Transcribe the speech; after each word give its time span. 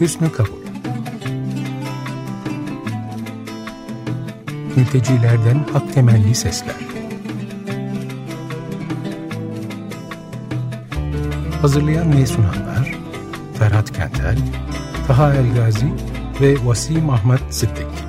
Hüsnü 0.00 0.32
Kabul 0.32 0.58
Mültecilerden 4.76 5.66
hak 5.72 5.94
temelli 5.94 6.34
sesler. 6.34 6.74
Hazırlayan 11.62 12.18
ve 12.18 12.26
sunanlar 12.26 12.94
Ferhat 13.58 13.92
Kentel, 13.92 14.38
Taha 15.06 15.34
Elgazi 15.34 15.92
ve 16.40 16.66
Vasim 16.66 17.10
Ahmet 17.10 17.40
Sıddık 17.50 18.07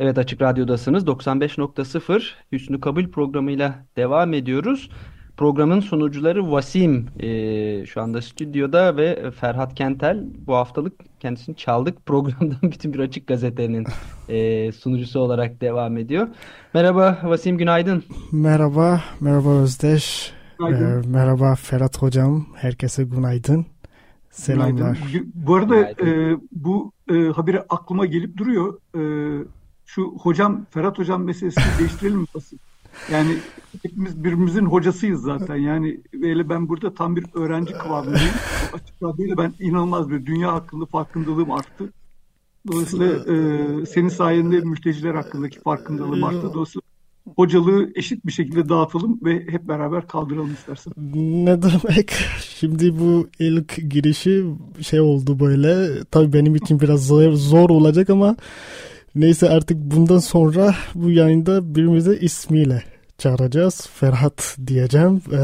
Evet 0.00 0.18
Açık 0.18 0.42
Radyo'dasınız. 0.42 1.04
95.0 1.04 2.22
Hüsnü 2.52 2.80
Kabul 2.80 3.10
programıyla 3.10 3.84
devam 3.96 4.34
ediyoruz. 4.34 4.90
Programın 5.36 5.80
sunucuları 5.80 6.52
Vasim 6.52 7.06
e, 7.18 7.86
şu 7.86 8.02
anda 8.02 8.22
stüdyoda 8.22 8.96
ve 8.96 9.30
Ferhat 9.30 9.74
Kentel 9.74 10.26
bu 10.46 10.54
haftalık 10.54 11.20
kendisini 11.20 11.56
çaldık 11.56 12.06
programdan 12.06 12.58
bütün 12.62 12.94
bir 12.94 12.98
açık 12.98 13.26
gazetenin 13.26 13.86
e, 14.28 14.72
sunucusu 14.72 15.20
olarak 15.20 15.60
devam 15.60 15.96
ediyor. 15.96 16.28
Merhaba 16.74 17.18
Vasim 17.24 17.58
günaydın. 17.58 18.04
Merhaba, 18.32 19.00
merhaba 19.20 19.48
Özdeş. 19.48 20.32
Günaydın. 20.58 21.02
Ee, 21.02 21.08
merhaba 21.08 21.54
Ferhat 21.54 22.02
Hocam, 22.02 22.46
herkese 22.54 23.04
günaydın. 23.04 23.66
Selamlar. 24.30 24.70
Günaydın. 24.72 25.32
Bu 25.34 25.54
arada 25.54 25.76
e, 25.76 26.36
bu 26.52 26.92
e, 27.10 27.14
haberi 27.14 27.60
aklıma 27.68 28.06
gelip 28.06 28.36
duruyor. 28.36 28.78
E, 28.94 29.00
şu 29.94 30.02
hocam 30.02 30.66
Ferhat 30.70 30.98
hocam 30.98 31.24
meselesini 31.24 31.64
değiştirelim 31.78 32.18
mi? 32.18 32.26
Yani 33.12 33.36
hepimiz 33.82 34.24
birbirimizin 34.24 34.66
hocasıyız 34.66 35.22
zaten. 35.22 35.56
Yani 35.56 36.00
öyle 36.22 36.48
ben 36.48 36.68
burada 36.68 36.94
tam 36.94 37.16
bir 37.16 37.24
öğrenci 37.34 37.72
kıvamındayım. 37.72 38.34
Açık 38.72 39.02
radyoyla 39.02 39.36
ben 39.36 39.54
inanılmaz 39.60 40.10
bir 40.10 40.26
dünya 40.26 40.52
hakkında 40.52 40.86
farkındalığım 40.86 41.50
arttı. 41.50 41.92
Dolayısıyla 42.72 43.06
e, 43.06 43.86
senin 43.86 44.08
sayende 44.08 44.60
mülteciler 44.60 45.14
hakkındaki 45.14 45.60
farkındalığım 45.60 46.24
arttı. 46.24 46.54
Dolayısıyla 46.54 46.82
hocalığı 47.36 47.90
eşit 47.94 48.26
bir 48.26 48.32
şekilde 48.32 48.68
dağıtalım 48.68 49.20
ve 49.24 49.46
hep 49.48 49.68
beraber 49.68 50.06
kaldıralım 50.08 50.52
istersen. 50.52 50.92
Ne 51.46 51.62
demek? 51.62 52.12
Şimdi 52.40 52.98
bu 53.00 53.28
ilk 53.38 53.90
girişi 53.90 54.44
şey 54.80 55.00
oldu 55.00 55.40
böyle. 55.40 56.04
Tabii 56.10 56.32
benim 56.32 56.54
için 56.54 56.80
biraz 56.80 57.06
zor, 57.06 57.32
zor 57.32 57.70
olacak 57.70 58.10
ama 58.10 58.36
Neyse 59.14 59.48
artık 59.48 59.76
bundan 59.78 60.18
sonra 60.18 60.74
bu 60.94 61.10
yayında 61.10 61.74
birimize 61.74 62.16
ismiyle 62.16 62.82
çağıracağız. 63.18 63.88
Ferhat 63.94 64.56
diyeceğim. 64.66 65.22
Ee, 65.32 65.38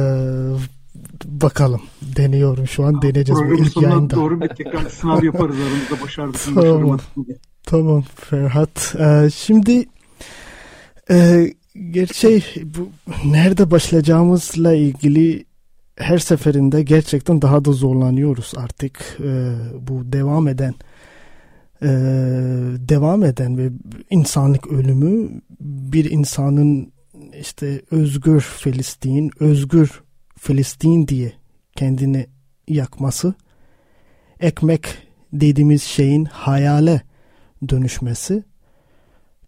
bakalım. 1.25 1.83
Deniyorum 2.03 2.67
şu 2.67 2.84
an. 2.84 3.03
Deneyeceğiz 3.03 3.41
bu 3.50 3.55
ilk 3.55 3.83
yayında. 3.83 4.17
Doğru 4.17 4.41
bir 4.41 4.48
tekrar 4.48 4.91
sınav 4.91 5.25
yaparız 5.25 5.56
aramızda 5.56 6.05
başardık. 6.05 6.41
tamam. 6.55 6.98
Tamam 7.67 8.05
Ferhat. 8.17 8.94
Ee, 8.98 9.31
şimdi 9.34 9.87
e, 11.11 11.47
gerçi 11.91 12.42
bu 12.64 12.89
nerede 13.25 13.70
başlayacağımızla 13.70 14.75
ilgili 14.75 15.44
her 15.97 16.19
seferinde 16.19 16.83
gerçekten 16.83 17.42
daha 17.42 17.64
da 17.64 17.72
zorlanıyoruz 17.72 18.53
artık. 18.56 19.19
Ee, 19.20 19.53
bu 19.81 20.12
devam 20.12 20.48
eden 20.48 20.75
e, 21.82 21.88
devam 22.88 23.24
eden 23.24 23.58
ve 23.58 23.70
insanlık 24.10 24.66
ölümü 24.66 25.41
bir 25.60 26.10
insanın 26.10 26.92
işte 27.41 27.82
özgür 27.91 28.41
Filistin, 28.41 29.30
özgür 29.41 30.02
Filistin 30.38 31.08
diye 31.08 31.32
kendini 31.77 32.27
yakması, 32.69 33.34
ekmek 34.41 34.86
dediğimiz 35.32 35.82
şeyin 35.82 36.25
hayale 36.25 37.03
dönüşmesi, 37.69 38.44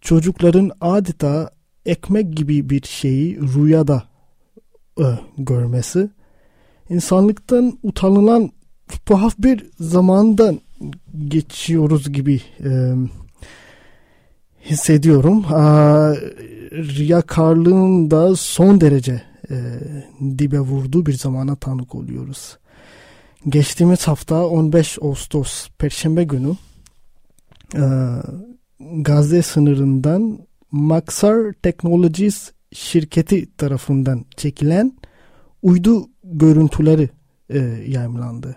çocukların 0.00 0.70
adeta 0.80 1.50
ekmek 1.86 2.36
gibi 2.36 2.70
bir 2.70 2.82
şeyi 2.82 3.40
rüyada 3.40 4.02
e, 5.00 5.04
görmesi, 5.38 6.10
insanlıktan 6.88 7.78
utanılan 7.82 8.50
tuhaf 9.06 9.34
bir 9.38 9.66
zamandan 9.80 10.60
geçiyoruz 11.28 12.12
gibi 12.12 12.40
e, 12.64 12.94
hissediyorum. 14.64 15.44
Aa, 15.48 16.14
riyakarlığın 16.72 18.10
da 18.10 18.36
son 18.36 18.80
derece 18.80 19.22
e, 19.50 19.54
dibe 20.38 20.60
vurduğu 20.60 21.06
bir 21.06 21.12
zamana 21.12 21.56
tanık 21.56 21.94
oluyoruz. 21.94 22.58
Geçtiğimiz 23.48 24.08
hafta 24.08 24.46
15 24.46 24.98
Ağustos 25.02 25.68
Perşembe 25.78 26.24
günü 26.24 26.56
e, 27.74 27.84
Gazze 28.80 29.42
sınırından 29.42 30.38
Maxar 30.70 31.52
Technologies 31.52 32.52
şirketi 32.72 33.56
tarafından 33.56 34.24
çekilen 34.36 34.92
uydu 35.62 36.08
görüntüleri 36.24 37.10
e, 37.50 37.58
yayımlandı. 37.86 38.56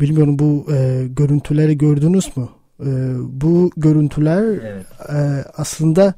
Bilmiyorum 0.00 0.38
bu 0.38 0.66
e, 0.72 1.06
görüntüleri 1.08 1.78
gördünüz 1.78 2.36
mü? 2.36 2.48
E, 2.80 2.90
bu 3.18 3.70
görüntüler 3.76 4.42
evet. 4.44 4.86
e, 5.08 5.44
aslında 5.56 6.14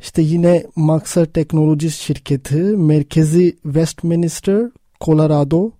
işte 0.00 0.22
yine 0.22 0.64
Maxar 0.76 1.24
Technologies 1.24 1.94
şirketi 1.94 2.56
merkezi 2.62 3.56
Westminster, 3.62 4.70
Colorado, 5.00 5.70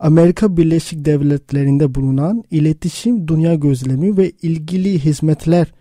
Amerika 0.00 0.56
Birleşik 0.56 1.04
Devletleri'nde 1.04 1.94
bulunan 1.94 2.44
iletişim, 2.50 3.28
dünya 3.28 3.54
gözlemi 3.54 4.16
ve 4.16 4.30
ilgili 4.30 5.04
hizmetler 5.04 5.72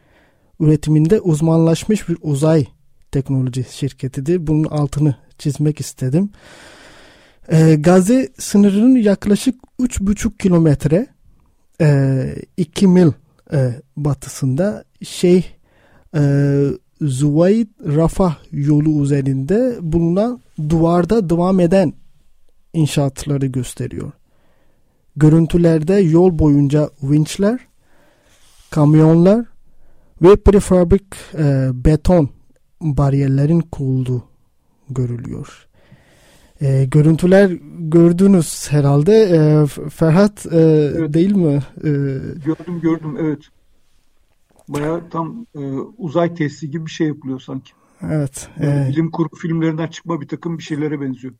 üretiminde 0.59 1.19
uzmanlaşmış 1.19 2.09
bir 2.09 2.17
uzay 2.21 2.65
teknoloji 3.11 3.65
şirketidir. 3.71 4.47
Bunun 4.47 4.63
altını 4.63 5.15
çizmek 5.37 5.79
istedim. 5.79 6.29
E, 7.49 7.75
Gazze 7.75 8.29
sınırının 8.37 8.95
yaklaşık 8.95 9.55
3,5 9.79 10.37
kilometre 10.37 11.07
e, 11.81 12.35
2 12.57 12.87
mil 12.87 13.11
e, 13.53 13.81
batısında 13.97 14.83
şey 15.03 15.45
e, 16.15 16.21
Zuvayd 17.01 17.67
Rafah 17.85 18.37
yolu 18.51 19.03
üzerinde 19.03 19.77
bulunan 19.81 20.41
duvarda 20.69 21.29
devam 21.29 21.59
eden 21.59 21.93
inşaatları 22.73 23.45
gösteriyor. 23.45 24.11
Görüntülerde 25.15 25.93
yol 25.93 26.39
boyunca 26.39 26.89
vinçler, 27.03 27.59
kamyonlar 28.69 29.45
ve 30.21 30.35
prefabrik 30.35 31.05
e, 31.37 31.69
beton 31.73 32.29
bariyerlerin 32.81 33.59
kurulduğu 33.59 34.23
görülüyor. 34.89 35.67
E, 36.61 36.85
görüntüler 36.85 37.51
gördünüz 37.79 38.71
herhalde. 38.71 39.13
E, 39.13 39.65
Ferhat 39.89 40.45
e, 40.45 40.57
evet. 40.57 41.13
değil 41.13 41.35
mi? 41.35 41.59
E, 41.77 41.89
gördüm 42.45 42.79
gördüm 42.81 43.17
evet. 43.19 43.39
Baya 44.67 45.09
tam 45.09 45.45
e, 45.55 45.59
uzay 45.97 46.33
testi 46.33 46.69
gibi 46.69 46.85
bir 46.85 46.91
şey 46.91 47.07
yapılıyor 47.07 47.39
sanki. 47.39 47.71
Evet. 48.09 48.49
Yani 48.63 48.85
e, 48.85 48.89
bilim 48.89 49.11
kurgu 49.11 49.35
filmlerinden 49.35 49.87
çıkma 49.87 50.21
bir 50.21 50.27
takım 50.27 50.57
bir 50.57 50.63
şeylere 50.63 51.01
benziyor. 51.01 51.33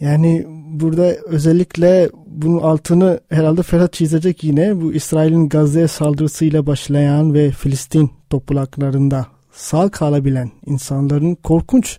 Yani 0.00 0.46
burada 0.72 1.14
özellikle 1.26 2.10
bunun 2.26 2.60
altını 2.60 3.20
herhalde 3.28 3.62
Ferhat 3.62 3.92
çizecek 3.92 4.44
yine. 4.44 4.80
Bu 4.80 4.92
İsrail'in 4.92 5.48
Gazze 5.48 5.88
saldırısıyla 5.88 6.66
başlayan 6.66 7.34
ve 7.34 7.50
Filistin 7.50 8.10
topraklarında 8.30 9.26
sağ 9.52 9.90
kalabilen 9.90 10.50
insanların 10.66 11.34
korkunç 11.34 11.98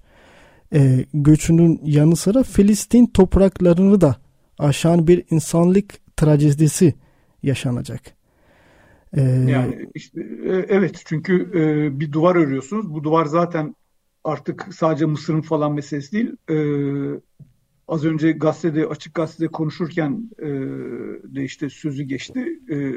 e, 0.73 1.05
göçünün 1.13 1.79
yanı 1.83 2.15
sıra 2.15 2.43
Filistin 2.43 3.05
topraklarını 3.05 4.01
da 4.01 4.15
aşan 4.59 5.07
bir 5.07 5.25
insanlık 5.29 6.15
trajedisi 6.17 6.93
yaşanacak. 7.43 8.01
Ee, 9.13 9.21
yani 9.21 9.89
işte, 9.95 10.21
e, 10.21 10.65
evet 10.69 11.01
çünkü 11.05 11.51
e, 11.55 11.99
bir 11.99 12.11
duvar 12.11 12.35
örüyorsunuz. 12.35 12.93
Bu 12.93 13.03
duvar 13.03 13.25
zaten 13.25 13.75
artık 14.23 14.67
sadece 14.73 15.05
Mısır'ın 15.05 15.41
falan 15.41 15.73
meselesi 15.73 16.11
değil. 16.11 16.31
E, 16.49 16.57
az 17.87 18.05
önce 18.05 18.31
gazetede 18.31 18.87
açık 18.87 19.15
gazetede 19.15 19.47
konuşurken 19.47 20.29
e, 20.39 20.47
de 21.35 21.43
işte 21.43 21.69
sözü 21.69 22.03
geçti. 22.03 22.59
E, 22.71 22.93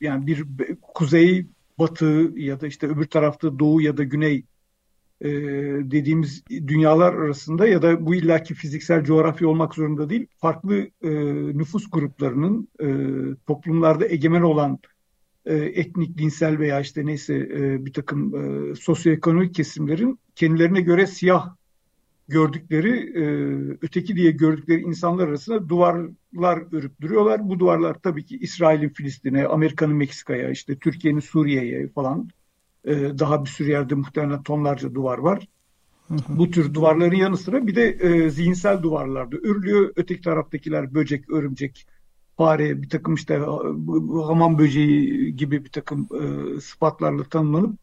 yani 0.00 0.26
bir 0.26 0.44
kuzey 0.82 1.46
batı 1.78 2.30
ya 2.36 2.60
da 2.60 2.66
işte 2.66 2.86
öbür 2.86 3.06
tarafta 3.06 3.58
doğu 3.58 3.80
ya 3.80 3.96
da 3.96 4.04
güney 4.04 4.44
e, 5.22 5.30
dediğimiz 5.90 6.44
dünyalar 6.50 7.14
arasında 7.14 7.66
ya 7.66 7.82
da 7.82 8.06
bu 8.06 8.14
illaki 8.14 8.54
fiziksel 8.54 9.04
coğrafya 9.04 9.48
olmak 9.48 9.74
zorunda 9.74 10.10
değil, 10.10 10.26
farklı 10.36 10.76
e, 11.02 11.10
nüfus 11.58 11.90
gruplarının 11.90 12.68
e, 12.80 12.86
toplumlarda 13.46 14.08
egemen 14.08 14.42
olan 14.42 14.78
e, 15.46 15.54
etnik, 15.54 16.18
dinsel 16.18 16.58
veya 16.58 16.80
işte 16.80 17.06
neyse 17.06 17.34
e, 17.34 17.86
bir 17.86 17.92
takım 17.92 18.34
e, 18.36 18.74
sosyoekonomik 18.74 19.54
kesimlerin 19.54 20.18
kendilerine 20.34 20.80
göre 20.80 21.06
siyah 21.06 21.54
gördükleri, 22.28 23.12
e, 23.16 23.24
öteki 23.82 24.16
diye 24.16 24.30
gördükleri 24.30 24.80
insanlar 24.80 25.28
arasında 25.28 25.68
duvarlar 25.68 26.62
örüp 26.72 27.00
duruyorlar. 27.00 27.48
Bu 27.48 27.58
duvarlar 27.58 27.94
tabii 27.94 28.24
ki 28.24 28.38
İsrail'in 28.38 28.88
Filistin'e, 28.88 29.46
Amerika'nın 29.46 29.96
Meksika'ya, 29.96 30.50
işte 30.50 30.76
Türkiye'nin 30.76 31.20
Suriye'ye 31.20 31.88
falan 31.88 32.28
e, 32.84 33.18
daha 33.18 33.44
bir 33.44 33.50
sürü 33.50 33.70
yerde 33.70 33.94
muhtemelen 33.94 34.42
tonlarca 34.42 34.94
duvar 34.94 35.18
var. 35.18 35.48
Bu 36.28 36.50
tür 36.50 36.74
duvarların 36.74 37.16
yanı 37.16 37.36
sıra 37.36 37.66
bir 37.66 37.74
de 37.74 37.90
e, 37.90 38.30
zihinsel 38.30 38.82
duvarlarda 38.82 39.36
örülüyor. 39.36 39.92
Öteki 39.96 40.20
taraftakiler 40.20 40.94
böcek, 40.94 41.30
örümcek, 41.30 41.86
fare, 42.36 42.82
bir 42.82 42.88
takım 42.88 43.14
işte 43.14 43.40
hamam 44.26 44.58
böceği 44.58 45.36
gibi 45.36 45.64
bir 45.64 45.70
takım 45.70 46.08
e, 46.20 46.60
sıfatlarla 46.60 47.24
tanımlanıp 47.24 47.78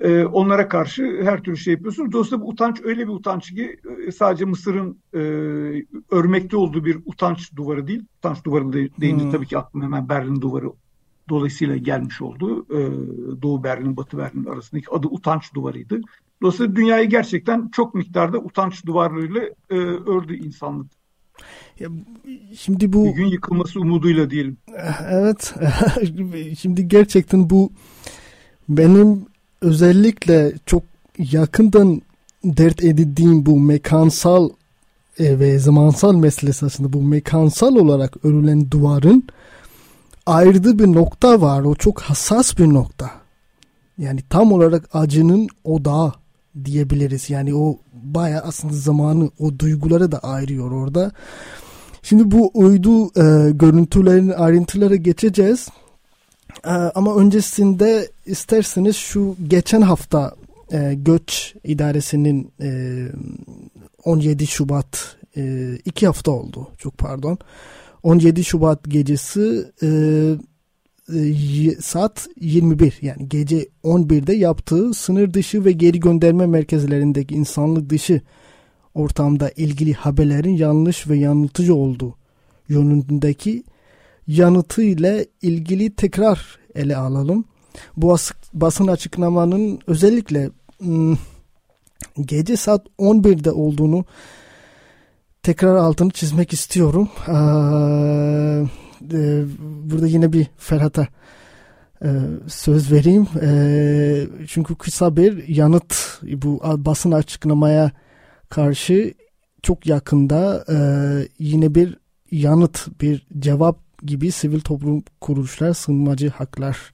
e, 0.00 0.24
onlara 0.24 0.68
karşı 0.68 1.20
her 1.22 1.42
türlü 1.42 1.56
şey 1.56 1.74
yapıyorsunuz. 1.74 2.12
Dolayısıyla 2.12 2.44
bu 2.44 2.48
utanç 2.48 2.80
öyle 2.84 3.02
bir 3.02 3.12
utanç 3.12 3.54
ki 3.54 3.80
e, 4.06 4.12
sadece 4.12 4.44
Mısır'ın 4.44 4.98
e, 5.14 5.18
örmekte 6.10 6.56
olduğu 6.56 6.84
bir 6.84 6.98
utanç 7.04 7.56
duvarı 7.56 7.86
değil. 7.86 8.04
Utanç 8.18 8.44
duvarı 8.44 8.72
deyince 8.72 9.24
hmm. 9.24 9.30
tabii 9.30 9.46
ki 9.46 9.58
aklıma 9.58 9.84
hemen 9.84 10.08
Berlin 10.08 10.40
duvarı 10.40 10.70
dolayısıyla 11.32 11.76
gelmiş 11.76 12.22
oldu. 12.22 12.66
E, 12.70 12.78
Doğu 13.42 13.64
Berlin, 13.64 13.96
Batı 13.96 14.18
Berlin 14.18 14.44
arasındaki 14.44 14.86
adı 14.90 15.06
utanç 15.06 15.54
duvarıydı. 15.54 16.00
Dolayısıyla 16.42 16.76
dünyayı 16.76 17.08
gerçekten 17.08 17.68
çok 17.68 17.94
miktarda 17.94 18.38
utanç 18.38 18.86
duvarlarıyla 18.86 19.40
e, 19.70 19.74
ördü 20.10 20.36
insanlık. 20.36 20.86
Ya, 21.80 21.88
şimdi 22.58 22.92
bu 22.92 23.04
bir 23.04 23.10
gün 23.10 23.26
yıkılması 23.26 23.80
umuduyla 23.80 24.30
diyelim. 24.30 24.56
Evet. 25.10 25.54
şimdi 26.58 26.88
gerçekten 26.88 27.50
bu 27.50 27.70
benim 28.68 29.26
özellikle 29.60 30.52
çok 30.66 30.82
yakından 31.18 32.02
dert 32.44 32.84
edindiğim 32.84 33.46
bu 33.46 33.60
mekansal 33.60 34.50
e, 35.18 35.38
ve 35.38 35.58
zamansal 35.58 36.14
meselesi 36.14 36.66
aslında 36.66 36.92
bu 36.92 37.02
mekansal 37.02 37.76
olarak 37.76 38.24
örülen 38.24 38.70
duvarın 38.70 39.24
ayrıdığı 40.26 40.78
bir 40.78 40.86
nokta 40.86 41.40
var. 41.40 41.62
O 41.62 41.74
çok 41.74 42.00
hassas 42.00 42.58
bir 42.58 42.68
nokta. 42.68 43.10
Yani 43.98 44.20
tam 44.30 44.52
olarak 44.52 44.88
acının 44.92 45.48
odağı 45.64 46.12
diyebiliriz. 46.64 47.30
Yani 47.30 47.54
o 47.54 47.78
baya 47.92 48.42
aslında 48.42 48.74
zamanı 48.74 49.30
o 49.38 49.58
duyguları 49.58 50.12
da 50.12 50.18
ayırıyor 50.18 50.70
orada. 50.70 51.12
Şimdi 52.02 52.30
bu 52.30 52.50
uydu 52.54 53.06
e, 53.06 53.50
görüntülerin 53.50 54.30
ayrıntılara 54.30 54.96
geçeceğiz. 54.96 55.68
E, 56.64 56.70
ama 56.70 57.16
öncesinde 57.16 58.10
isterseniz 58.26 58.96
şu 58.96 59.36
geçen 59.48 59.80
hafta 59.80 60.34
e, 60.72 60.94
Göç 60.94 61.54
İdaresi'nin 61.64 62.52
e, 62.60 63.08
17 64.04 64.46
Şubat 64.46 65.16
e, 65.36 65.72
iki 65.84 66.06
hafta 66.06 66.30
oldu 66.30 66.68
çok 66.78 66.98
pardon 66.98 67.38
17 68.02 68.44
Şubat 68.44 68.84
gecesi 68.84 69.64
e, 69.82 69.88
e, 71.14 71.74
saat 71.80 72.28
21 72.40 72.98
yani 73.02 73.28
gece 73.28 73.68
11'de 73.84 74.32
yaptığı 74.32 74.94
sınır 74.94 75.34
dışı 75.34 75.64
ve 75.64 75.72
geri 75.72 76.00
gönderme 76.00 76.46
merkezlerindeki 76.46 77.34
insanlık 77.34 77.90
dışı 77.90 78.20
ortamda 78.94 79.50
ilgili 79.50 79.92
haberlerin 79.92 80.56
yanlış 80.56 81.08
ve 81.08 81.16
yanıltıcı 81.16 81.74
olduğu 81.74 82.14
yönündeki 82.68 83.64
yanıtı 84.26 84.82
ile 84.82 85.26
ilgili 85.42 85.90
tekrar 85.90 86.58
ele 86.74 86.96
alalım. 86.96 87.44
Bu 87.96 88.16
basın 88.54 88.86
açıklamanın 88.86 89.78
özellikle 89.86 90.50
gece 92.20 92.56
saat 92.56 92.86
11'de 92.98 93.50
olduğunu 93.50 94.04
tekrar 95.42 95.76
altını 95.76 96.10
çizmek 96.10 96.52
istiyorum. 96.52 97.08
Ee, 97.28 97.32
e, 99.12 99.44
burada 99.60 100.06
yine 100.06 100.32
bir 100.32 100.46
Ferhat'a 100.58 101.08
e, 102.04 102.08
söz 102.48 102.92
vereyim. 102.92 103.28
E, 103.42 104.26
çünkü 104.48 104.74
kısa 104.74 105.16
bir 105.16 105.48
yanıt 105.48 106.20
bu 106.22 106.60
basın 106.76 107.12
açıklamaya 107.12 107.90
karşı 108.48 109.14
çok 109.62 109.86
yakında 109.86 110.64
e, 110.68 110.76
yine 111.38 111.74
bir 111.74 111.98
yanıt, 112.30 113.00
bir 113.00 113.26
cevap 113.38 113.78
gibi 114.02 114.32
sivil 114.32 114.60
toplum 114.60 115.02
kuruluşlar, 115.20 115.74
sığınmacı 115.74 116.28
haklar 116.28 116.92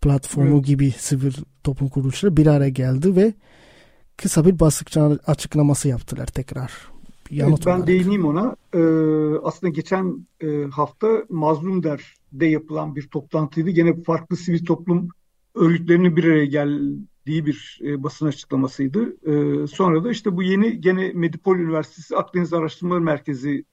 platformu 0.00 0.56
evet. 0.56 0.66
gibi 0.66 0.90
sivil 0.90 1.32
toplum 1.64 1.88
kuruluşları 1.88 2.36
bir 2.36 2.46
araya 2.46 2.68
geldi 2.68 3.16
ve 3.16 3.34
kısa 4.16 4.46
bir 4.46 4.60
basın 4.60 5.20
açıklaması 5.26 5.88
yaptılar 5.88 6.26
tekrar 6.26 6.95
yanıt 7.30 7.66
ben 7.66 7.72
olarak. 7.72 7.86
değineyim 7.86 8.24
ona. 8.24 8.56
Ee, 8.74 8.78
aslında 9.42 9.70
geçen 9.70 10.26
e, 10.40 10.64
hafta 10.64 11.24
Mazlum 11.28 11.82
Der'de 11.82 12.46
yapılan 12.46 12.96
bir 12.96 13.08
toplantıydı. 13.08 13.70
Gene 13.70 14.02
farklı 14.02 14.36
sivil 14.36 14.64
toplum 14.64 15.08
örgütlerinin 15.54 16.16
bir 16.16 16.24
araya 16.24 16.46
geldiği 16.46 17.46
bir 17.46 17.80
e, 17.84 18.02
basın 18.02 18.26
açıklamasıydı. 18.26 19.16
E, 19.30 19.66
sonra 19.66 20.04
da 20.04 20.10
işte 20.10 20.36
bu 20.36 20.42
yeni 20.42 20.80
gene 20.80 21.12
Medipol 21.14 21.58
Üniversitesi 21.58 22.16
Akdeniz 22.16 22.52
Araştırmaları 22.52 23.00
Merkezi 23.00 23.64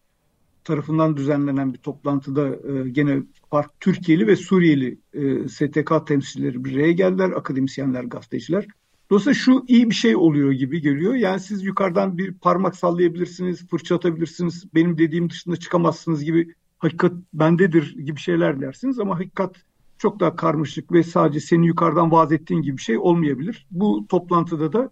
tarafından 0.63 1.17
düzenlenen 1.17 1.73
bir 1.73 1.77
toplantıda 1.77 2.47
e, 2.49 2.89
gene 2.89 3.23
fark 3.49 3.79
Türkiye'li 3.79 4.27
ve 4.27 4.35
Suriyeli 4.35 4.97
e, 5.13 5.47
STK 5.47 6.07
temsilcileri 6.07 6.65
bir 6.65 6.75
araya 6.75 6.91
geldiler. 6.91 7.31
Akademisyenler, 7.31 8.03
gazeteciler. 8.03 8.67
Dolayısıyla 9.09 9.33
şu 9.33 9.63
iyi 9.67 9.89
bir 9.89 9.95
şey 9.95 10.15
oluyor 10.15 10.51
gibi 10.51 10.81
geliyor. 10.81 11.13
Yani 11.13 11.39
siz 11.39 11.63
yukarıdan 11.63 12.17
bir 12.17 12.33
parmak 12.33 12.75
sallayabilirsiniz, 12.75 13.67
fırça 13.67 13.95
atabilirsiniz, 13.95 14.73
benim 14.75 14.97
dediğim 14.97 15.29
dışında 15.29 15.55
çıkamazsınız 15.55 16.23
gibi 16.23 16.53
hakikat 16.77 17.13
bendedir 17.33 17.95
gibi 17.97 18.19
şeyler 18.19 18.61
dersiniz 18.61 18.99
ama 18.99 19.15
hakikat 19.15 19.55
çok 19.97 20.19
daha 20.19 20.35
karmaşık 20.35 20.91
ve 20.91 21.03
sadece 21.03 21.39
senin 21.39 21.63
yukarıdan 21.63 22.11
vaaz 22.11 22.31
ettiğin 22.31 22.61
gibi 22.61 22.81
şey 22.81 22.97
olmayabilir. 22.97 23.67
Bu 23.71 24.05
toplantıda 24.09 24.73
da 24.73 24.91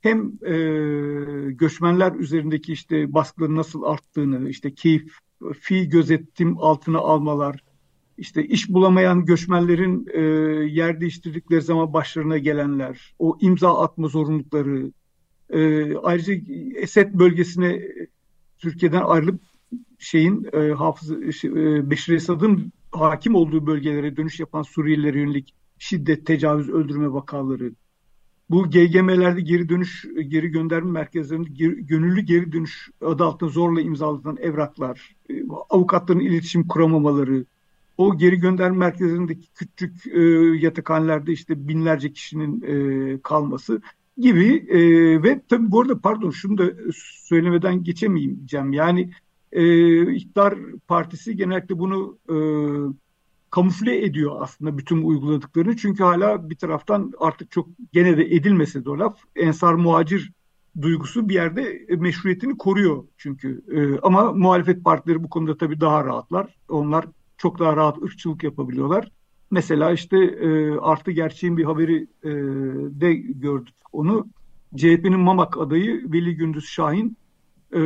hem 0.00 0.32
e, 0.46 0.54
göçmenler 1.52 2.12
üzerindeki 2.12 2.72
işte 2.72 3.14
baskıların 3.14 3.56
nasıl 3.56 3.82
arttığını, 3.82 4.48
işte 4.48 4.74
keyif, 4.74 5.18
fi 5.60 5.88
gözetim 5.88 6.58
altına 6.58 6.98
almalar, 6.98 7.64
işte 8.20 8.46
iş 8.46 8.68
bulamayan 8.68 9.24
göçmenlerin 9.24 10.06
e, 10.12 10.20
yer 10.64 11.00
değiştirdikleri 11.00 11.62
zaman 11.62 11.92
başlarına 11.92 12.38
gelenler, 12.38 13.14
o 13.18 13.38
imza 13.40 13.78
atma 13.78 14.08
zorunlulukları, 14.08 14.92
e, 15.50 15.94
ayrıca 15.96 16.34
Esed 16.74 17.14
bölgesine 17.14 17.82
Türkiye'den 18.58 19.02
ayrılıp 19.02 19.40
şeyin 19.98 20.48
e, 20.52 20.70
hafız 20.70 21.34
şey, 21.34 21.50
e, 21.50 21.90
Beşir 21.90 22.14
Esad'ın 22.14 22.72
hakim 22.92 23.34
olduğu 23.34 23.66
bölgelere 23.66 24.16
dönüş 24.16 24.40
yapan 24.40 24.62
Suriyelilere 24.62 25.20
yönelik 25.20 25.54
şiddet, 25.78 26.26
tecavüz, 26.26 26.68
öldürme 26.68 27.12
vakaları, 27.12 27.72
bu 28.50 28.70
GGM'lerde 28.70 29.40
geri 29.40 29.68
dönüş, 29.68 30.06
geri 30.28 30.48
gönderme 30.48 30.90
merkezlerinde 30.90 31.48
geri, 31.52 31.86
gönüllü 31.86 32.20
geri 32.20 32.52
dönüş 32.52 32.90
adı 33.00 33.24
altında 33.24 33.50
zorla 33.50 33.80
imzalanan 33.80 34.36
evraklar, 34.40 35.16
e, 35.30 35.34
avukatların 35.70 36.20
iletişim 36.20 36.68
kuramamaları, 36.68 37.44
o 38.00 38.18
geri 38.18 38.36
gönderme 38.36 38.76
merkezindeki 38.76 39.48
küçük 39.54 40.06
e, 40.06 40.20
yatakhanelerde 40.60 41.32
işte 41.32 41.68
binlerce 41.68 42.12
kişinin 42.12 42.62
e, 42.62 43.20
kalması 43.22 43.80
gibi 44.18 44.66
e, 44.68 44.78
ve 45.22 45.40
tabii 45.48 45.70
bu 45.70 45.80
arada 45.80 45.98
pardon 45.98 46.30
şunu 46.30 46.58
da 46.58 46.64
söylemeden 46.94 47.84
geçemeyeceğim. 47.84 48.72
Yani 48.72 49.10
e, 49.52 50.14
İktidar 50.14 50.54
Partisi 50.88 51.36
genellikle 51.36 51.78
bunu 51.78 52.18
e, 52.28 52.36
kamufle 53.50 54.04
ediyor 54.04 54.36
aslında 54.40 54.78
bütün 54.78 55.02
uyguladıklarını. 55.02 55.76
Çünkü 55.76 56.04
hala 56.04 56.50
bir 56.50 56.56
taraftan 56.56 57.12
artık 57.18 57.50
çok 57.50 57.68
gene 57.92 58.16
de 58.16 58.24
edilmese 58.24 58.84
de 58.84 58.90
o 58.90 58.98
laf 58.98 59.18
ensar 59.36 59.74
muhacir 59.74 60.32
duygusu 60.82 61.28
bir 61.28 61.34
yerde 61.34 61.86
meşruiyetini 61.98 62.56
koruyor 62.58 63.04
çünkü. 63.18 63.62
E, 63.72 63.98
ama 64.02 64.32
muhalefet 64.32 64.84
partileri 64.84 65.24
bu 65.24 65.30
konuda 65.30 65.56
tabii 65.56 65.80
daha 65.80 66.04
rahatlar. 66.04 66.54
Onlar 66.68 67.04
çok 67.40 67.58
daha 67.58 67.76
rahat 67.76 68.02
ırkçılık 68.02 68.42
yapabiliyorlar. 68.42 69.10
Mesela 69.50 69.92
işte 69.92 70.18
e, 70.18 70.70
artı 70.78 71.10
gerçeğin 71.10 71.56
bir 71.56 71.64
haberi 71.64 72.06
e, 72.22 72.30
de 73.00 73.14
gördük 73.14 73.74
onu. 73.92 74.28
CHP'nin 74.76 75.20
Mamak 75.20 75.58
adayı 75.58 76.12
Veli 76.12 76.36
Gündüz 76.36 76.64
Şahin 76.64 77.16
e, 77.74 77.80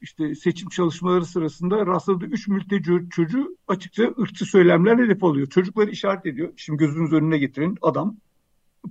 işte 0.00 0.34
seçim 0.34 0.68
çalışmaları 0.68 1.24
sırasında 1.24 1.86
rastladığı 1.86 2.24
üç 2.24 2.48
mülteci 2.48 2.92
çocuğu 3.10 3.56
açıkça 3.68 4.14
ırkçı 4.20 4.44
söylemlerle 4.44 5.02
hedef 5.02 5.24
alıyor. 5.24 5.46
Çocukları 5.46 5.90
işaret 5.90 6.26
ediyor. 6.26 6.52
Şimdi 6.56 6.78
gözünüz 6.78 7.12
önüne 7.12 7.38
getirin 7.38 7.78
adam 7.82 8.16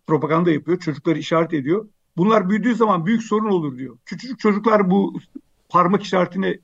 propaganda 0.07 0.51
yapıyor. 0.51 0.79
Çocukları 0.79 1.19
işaret 1.19 1.53
ediyor. 1.53 1.87
Bunlar 2.17 2.49
büyüdüğü 2.49 2.75
zaman 2.75 3.05
büyük 3.05 3.23
sorun 3.23 3.49
olur 3.49 3.77
diyor. 3.77 3.97
Küçücük 4.05 4.39
çocuklar 4.39 4.91
bu 4.91 5.19
parmak 5.69 6.03
işaretine 6.03 6.59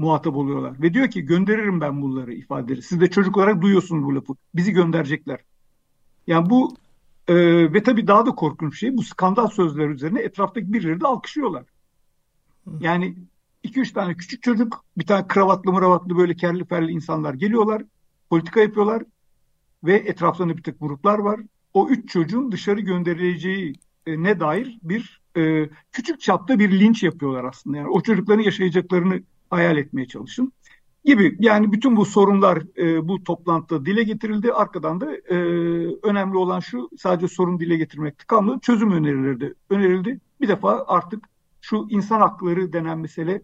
muhatap 0.00 0.36
oluyorlar. 0.36 0.82
Ve 0.82 0.94
diyor 0.94 1.10
ki 1.10 1.22
gönderirim 1.22 1.80
ben 1.80 2.02
bunları 2.02 2.34
ifadeleri. 2.34 2.82
Siz 2.82 3.00
de 3.00 3.10
çocuk 3.10 3.36
olarak 3.36 3.62
duyuyorsunuz 3.62 4.04
bu 4.04 4.14
lafı. 4.16 4.32
Bizi 4.54 4.72
gönderecekler. 4.72 5.40
Yani 6.26 6.50
bu 6.50 6.76
E, 7.28 7.34
ve 7.72 7.82
tabii 7.82 8.06
daha 8.06 8.26
da 8.26 8.30
korkunç 8.30 8.80
şey 8.80 8.96
bu 8.96 9.02
skandal 9.02 9.46
sözler 9.46 9.88
üzerine 9.88 10.20
etraftaki 10.20 10.72
birileri 10.72 11.00
de 11.00 11.06
alkışlıyorlar. 11.06 11.64
Yani 12.80 13.14
iki 13.62 13.80
üç 13.80 13.92
tane 13.92 14.14
küçük 14.16 14.42
çocuk, 14.42 14.84
bir 14.98 15.06
tane 15.06 15.26
kravatlı 15.26 15.72
mıravatlı 15.72 16.16
böyle 16.16 16.36
kerli 16.36 16.64
ferli 16.64 16.92
insanlar 16.92 17.34
geliyorlar, 17.34 17.82
politika 18.30 18.60
yapıyorlar 18.60 19.02
ve 19.84 19.94
etraflarında 19.94 20.56
bir 20.56 20.62
tek 20.62 20.80
gruplar 20.80 21.18
var. 21.18 21.40
O 21.74 21.88
üç 21.88 22.12
çocuğun 22.12 22.52
dışarı 22.52 22.80
gönderileceği 22.80 23.74
e, 24.06 24.22
ne 24.22 24.40
dair 24.40 24.78
bir 24.82 25.20
e, 25.36 25.70
küçük 25.92 26.20
çapta 26.20 26.58
bir 26.58 26.80
linç 26.80 27.02
yapıyorlar 27.02 27.44
aslında. 27.44 27.76
Yani 27.76 27.88
o 27.88 28.00
çocukların 28.00 28.42
yaşayacaklarını 28.42 29.22
hayal 29.50 29.76
etmeye 29.76 30.06
çalışın 30.06 30.52
gibi. 31.04 31.36
Yani 31.40 31.72
bütün 31.72 31.96
bu 31.96 32.04
sorunlar 32.04 32.62
e, 32.78 33.08
bu 33.08 33.24
toplantıda 33.24 33.86
dile 33.86 34.02
getirildi. 34.02 34.52
Arkadan 34.52 35.00
da 35.00 35.16
e, 35.16 35.36
önemli 36.02 36.36
olan 36.36 36.60
şu 36.60 36.90
sadece 36.98 37.28
sorun 37.28 37.60
dile 37.60 37.76
getirmekti 37.76 38.26
kalmadı. 38.26 38.58
Çözüm 38.62 38.92
önerileri 38.92 39.40
de 39.40 39.54
önerildi. 39.70 40.20
Bir 40.40 40.48
defa 40.48 40.84
artık 40.88 41.24
şu 41.60 41.86
insan 41.90 42.20
hakları 42.20 42.72
denen 42.72 42.98
mesele 42.98 43.42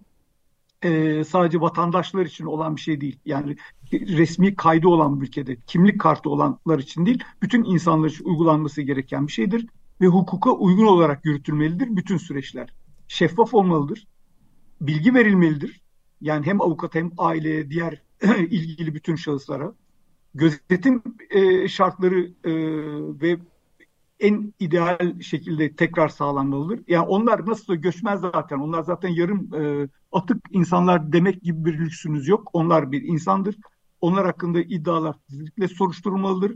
e, 0.83 1.25
sadece 1.25 1.61
vatandaşlar 1.61 2.27
için 2.27 2.45
olan 2.45 2.77
bir 2.77 2.81
şey 2.81 3.01
değil. 3.01 3.19
Yani 3.25 3.57
resmi 3.93 4.55
kaydı 4.55 4.89
olan 4.89 5.21
bir 5.21 5.27
ülkede, 5.27 5.57
kimlik 5.67 6.01
kartı 6.01 6.31
olanlar 6.31 6.79
için 6.79 7.07
değil, 7.07 7.25
bütün 7.43 7.65
insanlar 7.65 8.09
için 8.09 8.25
uygulanması 8.25 8.83
gereken 8.83 9.27
bir 9.27 9.33
şeydir. 9.33 9.67
Ve 10.01 10.07
hukuka 10.07 10.51
uygun 10.51 10.87
olarak 10.87 11.25
yürütülmelidir 11.25 11.97
bütün 11.97 12.17
süreçler. 12.17 12.69
Şeffaf 13.09 13.55
olmalıdır. 13.55 14.07
Bilgi 14.81 15.15
verilmelidir. 15.15 15.81
Yani 16.21 16.47
hem 16.47 16.61
avukat 16.61 16.95
hem 16.95 17.11
aileye, 17.19 17.71
diğer 17.71 18.03
ilgili 18.39 18.95
bütün 18.95 19.17
şahıslara. 19.17 19.73
Gözetim 20.35 21.03
e, 21.31 21.69
şartları 21.69 22.21
e, 22.45 22.53
ve 23.21 23.39
en 24.21 24.55
ideal 24.61 25.21
şekilde 25.21 25.77
tekrar 25.77 26.09
sağlanmalıdır. 26.09 26.81
Yani 26.89 27.07
onlar 27.07 27.47
nasıl 27.47 27.75
göçmez 27.75 28.21
zaten. 28.21 28.59
Onlar 28.59 28.83
zaten 28.83 29.09
yarım 29.09 29.55
e, 29.55 29.89
atık 30.13 30.39
insanlar 30.51 31.13
demek 31.13 31.43
gibi 31.43 31.65
bir 31.65 31.79
lüksünüz 31.79 32.29
yok. 32.29 32.51
Onlar 32.53 32.93
bir 32.93 33.03
insandır. 33.03 33.57
Onlar 34.01 34.27
hakkında 34.27 34.61
iddialar 34.61 35.17
kesinlikle 35.29 35.69
soruşturulmalıdır. 35.69 36.53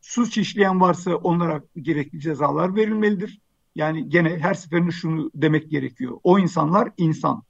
Suç 0.00 0.38
işleyen 0.38 0.80
varsa 0.80 1.14
onlara 1.14 1.62
gerekli 1.76 2.20
cezalar 2.20 2.76
verilmelidir. 2.76 3.40
Yani 3.74 4.08
gene 4.08 4.38
her 4.38 4.54
seferinde 4.54 4.90
şunu 4.90 5.30
demek 5.34 5.70
gerekiyor. 5.70 6.18
O 6.22 6.38
insanlar 6.38 6.92
insan. 6.96 7.42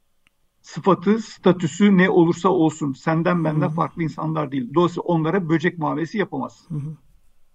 Sıfatı, 0.62 1.18
statüsü 1.18 1.98
ne 1.98 2.10
olursa 2.10 2.48
olsun 2.48 2.92
senden 2.92 3.44
benden 3.44 3.66
Hı-hı. 3.66 3.74
farklı 3.74 4.02
insanlar 4.02 4.52
değil. 4.52 4.70
Dolayısıyla 4.74 5.02
onlara 5.02 5.48
böcek 5.48 5.78
muamelesi 5.78 6.18
yapamaz. 6.18 6.64
Hı-hı. 6.68 6.96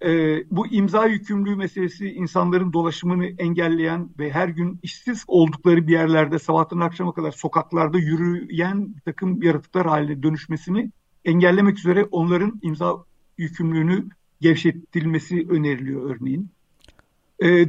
Ee, 0.09 0.43
bu 0.51 0.67
imza 0.67 1.05
yükümlülüğü 1.05 1.55
meselesi 1.55 2.09
insanların 2.09 2.73
dolaşımını 2.73 3.25
engelleyen 3.25 4.09
ve 4.19 4.31
her 4.31 4.47
gün 4.47 4.79
işsiz 4.83 5.23
oldukları 5.27 5.87
bir 5.87 5.91
yerlerde 5.91 6.39
sabahtan 6.39 6.79
akşama 6.79 7.13
kadar 7.13 7.31
sokaklarda 7.31 7.97
yürüyen 7.97 8.95
bir 8.95 9.01
takım 9.01 9.41
yaratıklar 9.43 9.87
haline 9.87 10.23
dönüşmesini 10.23 10.91
engellemek 11.25 11.77
üzere 11.77 12.03
onların 12.03 12.59
imza 12.61 12.95
yükümlülüğünü 13.37 14.09
gevşetilmesi 14.41 15.47
öneriliyor 15.49 16.15
örneğin. 16.15 16.49
Ee, 17.43 17.65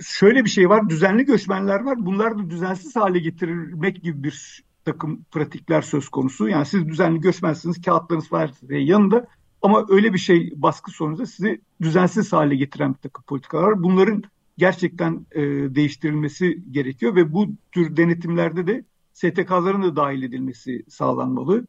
şöyle 0.00 0.44
bir 0.44 0.50
şey 0.50 0.68
var, 0.68 0.88
düzenli 0.88 1.24
göçmenler 1.24 1.80
var. 1.80 2.06
Bunlar 2.06 2.38
da 2.38 2.50
düzensiz 2.50 2.96
hale 2.96 3.18
getirilmek 3.18 4.02
gibi 4.02 4.22
bir 4.22 4.64
takım 4.86 5.24
pratikler 5.30 5.82
söz 5.82 6.08
konusu. 6.08 6.48
Yani 6.48 6.66
siz 6.66 6.88
düzenli 6.88 7.20
göçmensiniz, 7.20 7.82
kağıtlarınız 7.82 8.32
var 8.32 8.50
yanında 8.70 9.26
ama 9.62 9.86
öyle 9.88 10.12
bir 10.12 10.18
şey 10.18 10.52
baskı 10.56 10.90
sonucunda 10.90 11.26
sizi 11.26 11.60
düzensiz 11.82 12.32
hale 12.32 12.56
getiren 12.56 12.94
bir 12.94 12.98
takım 12.98 13.24
politikalar. 13.24 13.82
Bunların 13.82 14.22
gerçekten 14.58 15.26
e, 15.32 15.42
değiştirilmesi 15.74 16.62
gerekiyor 16.70 17.14
ve 17.14 17.32
bu 17.32 17.48
tür 17.72 17.96
denetimlerde 17.96 18.66
de 18.66 18.84
STK'ların 19.12 19.82
da 19.82 19.96
dahil 19.96 20.22
edilmesi 20.22 20.84
sağlanmalı. 20.88 21.66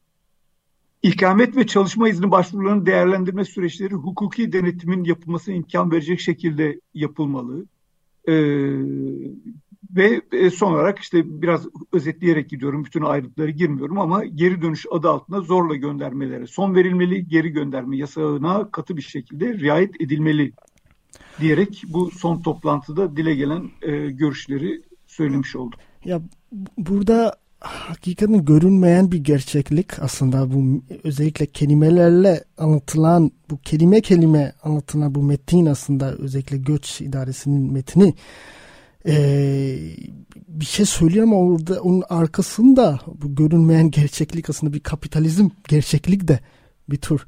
İkamet 1.04 1.56
ve 1.58 1.68
çalışma 1.68 2.10
izni 2.10 2.32
başvurularının 2.32 2.86
değerlendirme 2.86 3.46
süreçleri 3.46 3.94
hukuki 3.96 4.52
denetimin 4.54 5.04
yapılmasına 5.04 5.56
imkan 5.56 5.92
verecek 5.92 6.20
şekilde 6.20 6.82
yapılmalı. 6.94 7.66
Ee, 8.28 8.34
ve 9.96 10.22
e, 10.32 10.50
son 10.50 10.74
olarak 10.74 11.00
işte 11.00 11.42
biraz 11.42 11.68
özetleyerek 11.94 12.50
gidiyorum. 12.50 12.86
Bütün 12.86 13.02
ayrıntıları 13.02 13.52
girmiyorum 13.52 14.00
ama 14.00 14.26
geri 14.26 14.62
dönüş 14.62 14.86
adı 14.92 15.10
altında 15.10 15.42
zorla 15.42 15.76
göndermelere 15.76 16.48
son 16.48 16.76
verilmeli. 16.76 17.28
Geri 17.28 17.50
gönderme 17.50 17.98
yasağına 17.98 18.72
katı 18.72 18.98
bir 18.98 19.02
şekilde 19.02 19.60
riayet 19.60 20.02
edilmeli 20.02 20.54
diyerek 21.40 21.84
bu 21.88 22.12
son 22.12 22.42
toplantıda 22.42 23.18
dile 23.18 23.36
gelen 23.36 23.70
e, 23.82 24.12
görüşleri 24.12 24.82
söylemiş 25.08 25.56
oldum. 25.56 25.80
Ya 26.06 26.22
burada 26.78 27.36
hakikaten 27.60 28.46
görünmeyen 28.46 29.12
bir 29.12 29.18
gerçeklik 29.18 30.00
aslında 30.00 30.54
bu 30.54 30.82
özellikle 31.04 31.46
kelimelerle 31.46 32.44
anlatılan 32.58 33.32
bu 33.50 33.58
kelime 33.58 34.02
kelime 34.02 34.54
anlatılan 34.64 35.16
bu 35.16 35.24
metin 35.24 35.66
aslında 35.66 36.16
özellikle 36.16 36.58
göç 36.58 37.02
idaresinin 37.02 37.74
metni 37.74 38.14
ee, 39.08 39.78
bir 40.48 40.66
şey 40.66 40.86
söylüyor 40.86 41.24
ama 41.24 41.36
orada 41.36 41.82
onun 41.82 42.04
arkasında 42.10 43.00
bu 43.22 43.36
görünmeyen 43.36 43.92
gerçeklik 43.92 44.50
aslında 44.50 44.74
bir 44.74 44.80
kapitalizm 44.80 45.50
gerçeklik 45.68 46.28
de 46.28 46.40
bir 46.90 46.98
tür 46.98 47.28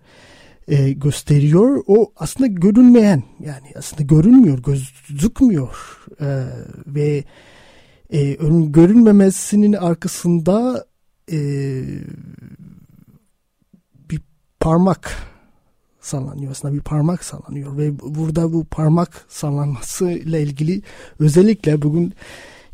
e, 0.67 0.91
gösteriyor. 0.91 1.83
O 1.87 2.11
aslında 2.15 2.47
görünmeyen 2.47 3.23
yani 3.39 3.67
aslında 3.75 4.03
görünmüyor, 4.03 4.59
gözükmüyor 4.63 5.97
e, 6.21 6.45
ve 6.87 7.23
e, 8.09 8.33
görünmemesinin 8.65 9.73
arkasında 9.73 10.85
e, 11.31 11.37
bir 14.09 14.21
parmak 14.59 15.11
sallanıyor. 16.01 16.51
Aslında 16.51 16.73
bir 16.73 16.81
parmak 16.81 17.23
sallanıyor 17.23 17.77
ve 17.77 17.99
burada 17.99 18.53
bu 18.53 18.65
parmak 18.65 19.25
sallanması 19.29 20.11
ile 20.11 20.41
ilgili 20.41 20.81
özellikle 21.19 21.81
bugün 21.81 22.13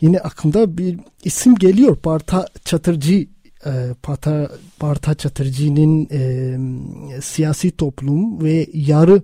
yine 0.01 0.19
aklımda 0.19 0.77
bir 0.77 0.99
isim 1.23 1.55
geliyor. 1.55 1.95
Parta 1.95 2.47
Çatırcı 2.65 3.27
e, 3.65 3.93
Parta, 4.03 4.51
Parta 4.79 5.15
Çatırcı'nın 5.15 6.07
e, 6.11 7.21
siyasi 7.21 7.71
toplum 7.71 8.43
ve 8.43 8.67
yarı 8.73 9.21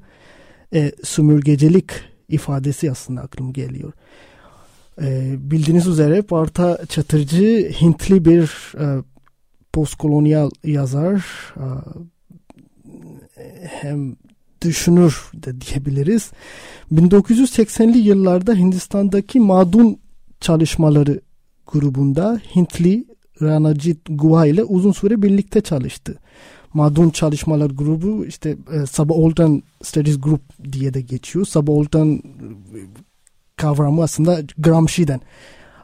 e, 0.74 0.92
sömürgecilik 1.04 1.92
ifadesi 2.30 2.92
aslında 2.92 3.22
aklım 3.22 3.54
geliyor. 3.54 3.94
E, 5.02 5.36
bildiğiniz 5.38 5.88
üzere 5.88 6.22
Parta 6.22 6.86
Çatırcı 6.90 7.72
Hintli 7.82 8.26
bir 8.26 8.74
e, 8.80 9.04
postkolonyal 9.74 10.50
yazar, 10.64 11.26
e, 11.58 11.66
hem 13.82 14.16
düşünür 14.62 15.32
de 15.34 15.62
diyebiliriz. 15.62 16.32
1980'li 16.94 17.98
yıllarda 17.98 18.54
Hindistan'daki 18.54 19.40
Madun 19.40 19.98
çalışmaları 20.42 21.22
grubunda 21.68 22.42
Hintli 22.56 23.06
Ranajit 23.42 24.00
Guha 24.10 24.46
ile 24.46 24.64
uzun 24.64 24.92
süre 24.92 25.22
birlikte 25.22 25.62
çalıştı. 25.62 26.20
Madun 26.74 27.10
Çalışmalar 27.10 27.70
Grubu 27.70 28.26
işte 28.26 28.58
e, 28.74 28.86
Subaltern 28.86 29.60
Studies 29.84 30.22
Group 30.22 30.42
diye 30.72 30.94
de 30.94 31.02
geçiyor. 31.02 31.46
Subaltern 31.46 32.08
e, 32.08 32.20
kavramı 33.56 34.04
aslında 34.04 34.42
Gramsci'den 34.58 35.22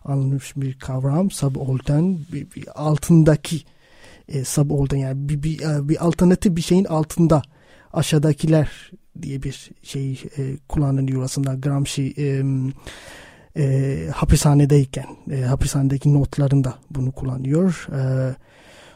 alınmış 0.06 0.54
bir 0.56 0.80
kavram. 0.80 1.32
Subaltern 1.32 2.14
altındaki 2.76 3.62
e, 4.30 4.46
subaltern 4.46 5.00
yani 5.00 5.30
bir, 5.30 5.44
bir, 5.44 5.60
e, 5.60 5.90
bir 5.90 6.06
alternatif 6.06 6.56
bir 6.56 6.62
şeyin 6.62 6.86
altında 6.86 7.42
aşağıdakiler 7.94 8.92
diye 9.22 9.44
bir 9.44 9.72
şey 9.84 10.24
e, 10.38 10.58
kullanılıyor 10.70 11.24
aslında 11.24 11.54
Gramsci 11.54 12.14
e, 12.18 12.44
e, 13.58 13.98
hapishanedeyken 14.14 15.06
e, 15.32 15.42
hapishanedeki 15.42 16.14
notlarında 16.14 16.74
bunu 16.90 17.12
kullanıyor. 17.12 17.88
E, 17.92 18.00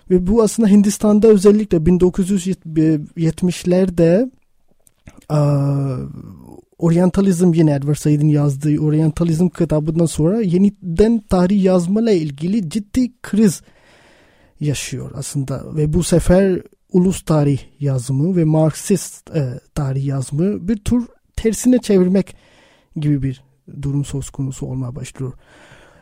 ve 0.09 0.27
bu 0.27 0.43
aslında 0.43 0.69
Hindistan'da 0.69 1.27
özellikle 1.27 1.77
1970'lerde 1.77 4.31
e, 5.31 5.39
Orientalizm 6.77 7.53
yine 7.53 7.73
Edward 7.73 7.95
Said'in 7.95 8.29
yazdığı 8.29 8.79
Orientalizm 8.79 9.49
kitabından 9.49 10.05
sonra 10.05 10.41
yeniden 10.41 11.19
tarih 11.29 11.63
yazmayla 11.63 12.11
ilgili 12.11 12.69
ciddi 12.69 13.11
kriz 13.21 13.61
yaşıyor 14.61 15.11
aslında 15.15 15.75
ve 15.75 15.93
bu 15.93 16.03
sefer 16.03 16.61
ulus 16.91 17.21
tarih 17.21 17.59
yazımı 17.79 18.35
ve 18.35 18.43
Marksist 18.43 19.35
e, 19.35 19.59
tarih 19.75 20.05
yazımı 20.05 20.67
bir 20.67 20.77
tür 20.77 21.07
tersine 21.35 21.77
çevirmek 21.77 22.35
gibi 22.95 23.23
bir 23.23 23.43
durum 23.81 24.05
söz 24.05 24.29
konusu 24.29 24.65
olmaya 24.65 24.95
başlıyor. 24.95 25.33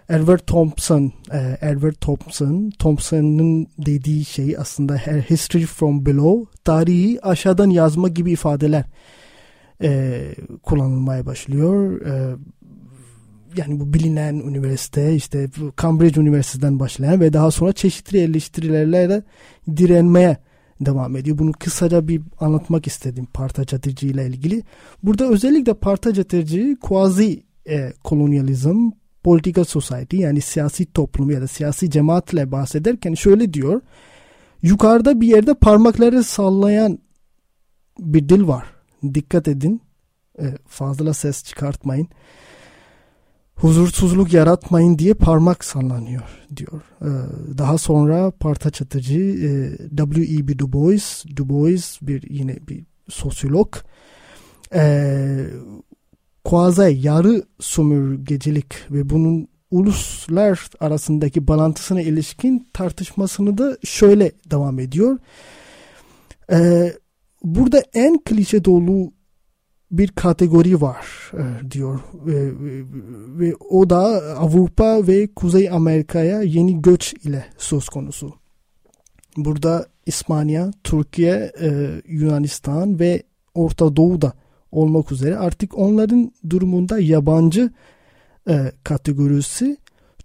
Edward 0.10 0.40
Thompson, 0.40 1.12
e, 1.32 1.58
Edward 1.62 1.96
Thompson, 2.02 2.72
Thompson'ın 2.80 3.68
dediği 3.78 4.26
şey 4.26 4.58
aslında 4.58 4.96
her 4.96 5.22
history 5.22 5.66
from 5.66 6.06
below, 6.06 6.52
tarihi 6.64 7.26
aşağıdan 7.26 7.70
yazma 7.70 8.08
gibi 8.08 8.32
ifadeler 8.32 8.86
e, 9.84 10.22
kullanılmaya 10.64 11.26
başlıyor. 11.26 12.02
E, 12.02 12.36
yani 13.56 13.80
bu 13.80 13.94
bilinen 13.94 14.36
üniversite 14.36 15.16
işte 15.16 15.50
Cambridge 15.82 16.22
Üniversitesi'nden 16.22 16.80
başlayan 16.80 17.20
ve 17.20 17.34
daha 17.34 17.52
sonra 17.52 17.74
çeşitli 17.74 18.20
eleştirilerle 18.20 19.24
direnmeye 19.78 20.38
devam 20.82 21.16
ediyor. 21.16 21.38
Bunu 21.38 21.52
kısaca 21.52 22.08
bir 22.08 22.22
anlatmak 22.40 22.88
istedim 22.88 23.28
partacatıcı 23.34 24.08
ile 24.08 24.28
ilgili. 24.28 24.64
Burada 25.04 25.30
özellikle 25.30 25.74
partacatıcı 25.74 26.78
quasi 26.82 27.44
e, 27.70 27.94
kolonyalizm 28.04 28.92
political 29.24 29.64
society 29.64 30.18
yani 30.18 30.42
siyasi 30.42 30.94
toplum 30.94 31.32
ya 31.32 31.42
da 31.42 31.48
siyasi 31.48 31.90
cemaatle 31.90 32.52
bahsederken 32.52 33.14
şöyle 33.14 33.54
diyor. 33.54 33.82
Yukarıda 34.62 35.22
bir 35.22 35.28
yerde 35.28 35.54
parmakları 35.54 36.24
sallayan 36.24 37.00
bir 38.00 38.30
dil 38.30 38.48
var. 38.48 38.66
Dikkat 39.14 39.48
edin. 39.48 39.82
E, 40.40 40.46
fazla 40.68 41.14
ses 41.14 41.44
çıkartmayın 41.44 42.08
huzursuzluk 43.62 44.34
yaratmayın 44.34 45.00
diye 45.00 45.14
parmak 45.14 45.66
sallanıyor 45.66 46.22
diyor. 46.56 46.82
Ee, 47.02 47.08
daha 47.58 47.78
sonra 47.78 48.32
parta 48.32 48.70
çatıcı 48.70 49.20
e, 49.20 49.78
W.E.B. 49.96 50.60
Du 50.60 50.74
Bois, 50.74 51.26
Du 51.36 51.50
Bois 51.50 51.98
bir 52.02 52.30
yine 52.30 52.58
bir 52.68 52.86
sosyolog 53.10 53.76
e, 54.74 55.46
kuazi 56.44 56.98
yarı 57.02 57.44
sömürgecilik 57.60 58.74
ve 58.92 59.10
bunun 59.10 59.48
uluslar 59.72 60.70
arasındaki 60.80 61.48
bağlantısına 61.48 62.02
ilişkin 62.02 62.68
tartışmasını 62.74 63.58
da 63.58 63.78
şöyle 63.84 64.32
devam 64.52 64.80
ediyor. 64.80 65.18
Ee, 66.52 66.94
burada 67.44 67.84
en 67.94 68.20
klişe 68.24 68.66
dolu 68.66 69.12
bir 69.92 70.08
kategori 70.08 70.82
var 70.82 71.32
e, 71.34 71.72
diyor 71.72 72.00
ve, 72.14 72.52
ve 73.40 73.56
o 73.56 73.90
da 73.90 74.00
Avrupa 74.38 75.08
ve 75.08 75.28
Kuzey 75.28 75.70
Amerika'ya 75.70 76.42
yeni 76.42 76.82
göç 76.82 77.14
ile 77.14 77.46
söz 77.58 77.90
konusu. 77.90 78.34
Burada 79.38 79.88
İspanya, 80.06 80.72
Türkiye, 80.84 81.52
e, 81.62 82.02
Yunanistan 82.08 83.00
ve 83.00 83.24
Orta 83.54 83.96
Doğu'da 83.96 84.34
olmak 84.72 85.12
üzere 85.12 85.38
artık 85.38 85.78
onların 85.78 86.32
durumunda 86.50 87.00
yabancı 87.00 87.72
e, 88.50 88.72
kategorisi 88.84 89.78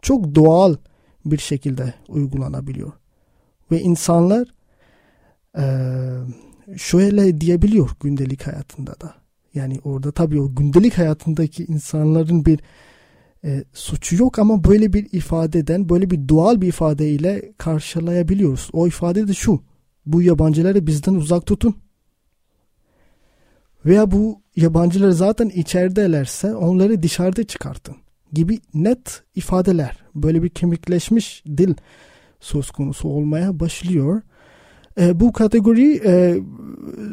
çok 0.03 0.35
doğal 0.35 0.77
bir 1.25 1.39
şekilde 1.39 1.95
uygulanabiliyor. 2.09 2.93
Ve 3.71 3.81
insanlar 3.81 4.55
e, 5.59 5.65
şöyle 6.77 7.41
diyebiliyor 7.41 7.91
gündelik 8.01 8.47
hayatında 8.47 9.01
da. 9.01 9.24
Yani 9.55 9.79
orada 9.85 10.13
tabii 10.13 10.41
o 10.41 10.55
gündelik 10.55 10.99
hayatındaki 10.99 11.65
insanların 11.65 12.45
bir 12.45 12.61
e, 13.45 13.65
suçu 13.73 14.17
yok 14.17 14.39
ama 14.39 14.65
böyle 14.65 14.93
bir 14.93 15.09
ifadeden, 15.13 15.89
böyle 15.89 16.11
bir 16.11 16.29
doğal 16.29 16.61
bir 16.61 16.69
ifadeyle 16.69 17.53
karşılayabiliyoruz. 17.59 18.69
O 18.73 18.87
ifade 18.87 19.29
de 19.29 19.35
şu. 19.35 19.61
Bu 20.07 20.23
yabancıları 20.23 20.87
bizden 20.87 21.15
uzak 21.15 21.47
tutun. 21.47 21.75
Veya 23.87 24.11
bu 24.11 24.41
yabancılar 24.57 25.11
zaten 25.11 25.49
içeridelerse 25.49 26.55
onları 26.55 27.03
dışarıda 27.03 27.45
çıkartın 27.45 27.97
gibi 28.33 28.61
net 28.75 29.23
ifadeler. 29.35 30.05
Böyle 30.15 30.43
bir 30.43 30.49
kemikleşmiş 30.49 31.45
dil 31.47 31.75
söz 32.41 32.71
konusu 32.71 33.09
olmaya 33.09 33.61
başlıyor. 33.61 34.23
E, 35.01 35.21
bu 35.21 35.33
kategori 35.33 36.01
e, 36.05 36.41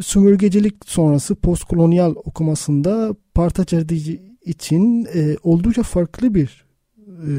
sömürgecilik 0.02 0.76
sonrası 0.86 1.36
postkolonyal 1.36 2.16
okumasında 2.16 3.16
Partaçerdi 3.34 4.22
için 4.46 5.08
e, 5.16 5.38
oldukça 5.44 5.84
farklı 5.84 6.36
bir 6.36 6.66
e, 7.08 7.32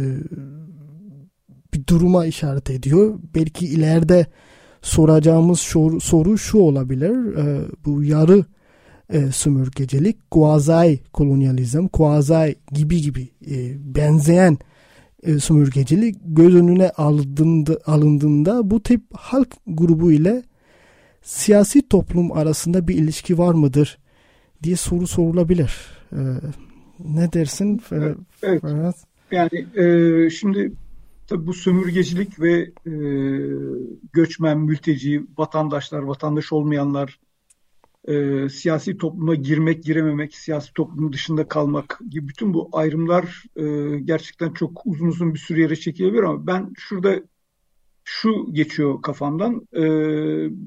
bir 1.75 1.87
duruma 1.87 2.27
işaret 2.27 2.71
ediyor. 2.71 3.19
Belki 3.35 3.67
ileride 3.67 4.27
soracağımız 4.83 5.61
soru, 5.61 6.01
soru 6.01 6.39
şu 6.39 6.59
olabilir. 6.59 7.37
E, 7.37 7.67
bu 7.85 8.05
yarı 8.05 8.45
e, 9.13 9.33
sömürgecilik, 9.33 10.31
quasi 10.31 11.01
kolonyalizm, 11.13 11.89
quasi 11.89 12.57
gibi 12.73 13.03
gibi 13.03 13.29
e, 13.51 13.75
benzeyen 13.95 14.59
e, 15.23 15.39
sömürgecilik 15.39 16.17
göz 16.25 16.55
önüne 16.55 16.91
alındığında, 16.91 17.79
alındığında 17.87 18.71
bu 18.71 18.83
tip 18.83 19.03
halk 19.15 19.49
grubu 19.67 20.13
ile 20.13 20.43
siyasi 21.23 21.89
toplum 21.89 22.33
arasında 22.33 22.89
bir 22.89 22.95
ilişki 22.95 23.39
var 23.39 23.55
mıdır 23.55 23.99
diye 24.63 24.77
soru 24.77 25.07
sorulabilir. 25.07 25.77
Ee, 26.13 26.17
ne 27.05 27.33
dersin 27.33 27.79
Ferhat? 27.79 28.17
Evet. 28.43 28.63
Yani 29.31 29.67
e, 29.85 30.31
şimdi 30.31 30.73
tabii 31.29 31.47
bu 31.47 31.55
sömürgecilik 31.55 32.41
ve 32.41 32.71
e, 32.87 32.95
göçmen, 34.13 34.59
mülteci, 34.59 35.27
vatandaşlar, 35.39 35.99
vatandaş 35.99 36.53
olmayanlar 36.53 37.21
e, 38.09 38.49
siyasi 38.49 38.97
topluma 38.99 39.35
girmek, 39.35 39.85
girememek, 39.85 40.35
siyasi 40.35 40.73
toplumun 40.73 41.13
dışında 41.13 41.49
kalmak 41.49 41.99
gibi 42.11 42.29
bütün 42.29 42.55
bu 42.55 42.69
ayrımlar 42.73 43.45
e, 43.57 43.99
gerçekten 43.99 44.53
çok 44.53 44.83
uzun 44.87 45.07
uzun 45.07 45.35
bir 45.35 45.39
süre 45.39 45.61
yere 45.61 45.77
çekilebilir 45.77 46.23
ama 46.23 46.47
ben 46.47 46.73
şurada 46.79 47.23
şu 48.05 48.53
geçiyor 48.53 49.03
kafamdan. 49.03 49.69
E, 49.73 49.83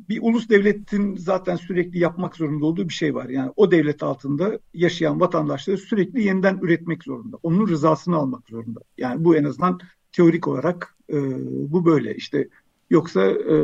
bir 0.09 0.19
ulus 0.21 0.49
devletin 0.49 1.15
zaten 1.15 1.55
sürekli 1.55 1.99
yapmak 1.99 2.35
zorunda 2.35 2.65
olduğu 2.65 2.89
bir 2.89 2.93
şey 2.93 3.15
var. 3.15 3.29
Yani 3.29 3.51
o 3.55 3.71
devlet 3.71 4.03
altında 4.03 4.59
yaşayan 4.73 5.19
vatandaşları 5.19 5.77
sürekli 5.77 6.23
yeniden 6.23 6.59
üretmek 6.61 7.03
zorunda. 7.03 7.37
Onun 7.43 7.67
rızasını 7.67 8.15
almak 8.15 8.49
zorunda. 8.49 8.79
Yani 8.97 9.25
bu 9.25 9.35
en 9.35 9.43
azından 9.43 9.79
teorik 10.11 10.47
olarak 10.47 10.97
e, 11.09 11.17
bu 11.71 11.85
böyle. 11.85 12.15
İşte 12.15 12.49
Yoksa 12.89 13.25
e, 13.25 13.55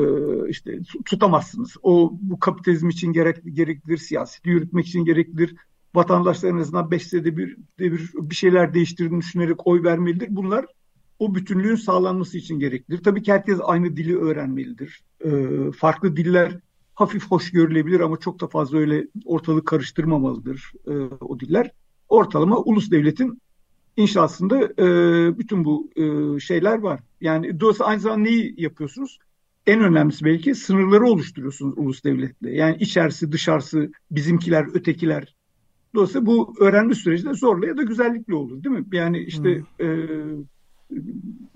işte 0.49 0.79
tutamazsınız. 1.05 1.75
O 1.83 2.13
bu 2.21 2.39
kapitalizm 2.39 2.89
için 2.89 3.13
gerek, 3.13 3.37
gereklidir, 3.53 3.97
siyaseti 3.97 4.49
yürütmek 4.49 4.87
için 4.87 5.05
gereklidir. 5.05 5.55
Vatandaşlar 5.95 6.49
en 6.49 6.57
azından 6.57 6.91
beş 6.91 7.07
senede 7.07 7.37
bir, 7.37 7.57
bir, 7.79 8.09
bir 8.13 8.35
şeyler 8.35 8.73
değiştirdiğini 8.73 9.21
düşünerek 9.21 9.67
oy 9.67 9.83
vermelidir. 9.83 10.27
Bunlar 10.31 10.65
o 11.19 11.35
bütünlüğün 11.35 11.75
sağlanması 11.75 12.37
için 12.37 12.59
gereklidir. 12.59 13.03
Tabii 13.03 13.23
ki 13.23 13.33
herkes 13.33 13.59
aynı 13.63 13.97
dili 13.97 14.17
öğrenmelidir. 14.17 15.03
E, 15.25 15.31
farklı 15.71 16.15
diller 16.15 16.59
hafif 16.93 17.31
hoş 17.31 17.51
görülebilir 17.51 17.99
ama 17.99 18.17
çok 18.17 18.41
da 18.41 18.47
fazla 18.47 18.77
öyle 18.77 19.07
ortalık 19.25 19.65
karıştırmamalıdır 19.67 20.71
e, 20.87 20.91
o 21.19 21.39
diller. 21.39 21.71
Ortalama 22.09 22.57
ulus 22.57 22.91
devletin 22.91 23.41
inşasında 24.01 24.63
e, 24.63 24.87
bütün 25.39 25.65
bu 25.65 25.89
e, 25.95 26.39
şeyler 26.39 26.79
var. 26.79 26.99
Yani 27.21 27.59
dolayısıyla 27.59 27.89
aynı 27.89 27.99
zamanda 27.99 28.23
neyi 28.23 28.53
yapıyorsunuz? 28.57 29.19
En 29.67 29.81
önemlisi 29.81 30.25
belki 30.25 30.55
sınırları 30.55 31.05
oluşturuyorsunuz 31.05 31.77
ulus 31.77 32.03
devletle. 32.03 32.55
Yani 32.55 32.77
içerisi, 32.79 33.31
dışarısı, 33.31 33.91
bizimkiler, 34.11 34.65
ötekiler. 34.73 35.35
Dolayısıyla 35.95 36.25
bu 36.25 36.55
öğrenme 36.59 36.95
sürecinde 36.95 37.33
zorla 37.33 37.67
ya 37.67 37.77
da 37.77 37.83
güzellikle 37.83 38.35
olur 38.35 38.63
değil 38.63 38.75
mi? 38.75 38.85
Yani 38.91 39.19
işte 39.19 39.63
hmm. 39.79 39.85
e, 39.85 40.07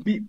bir 0.05 0.23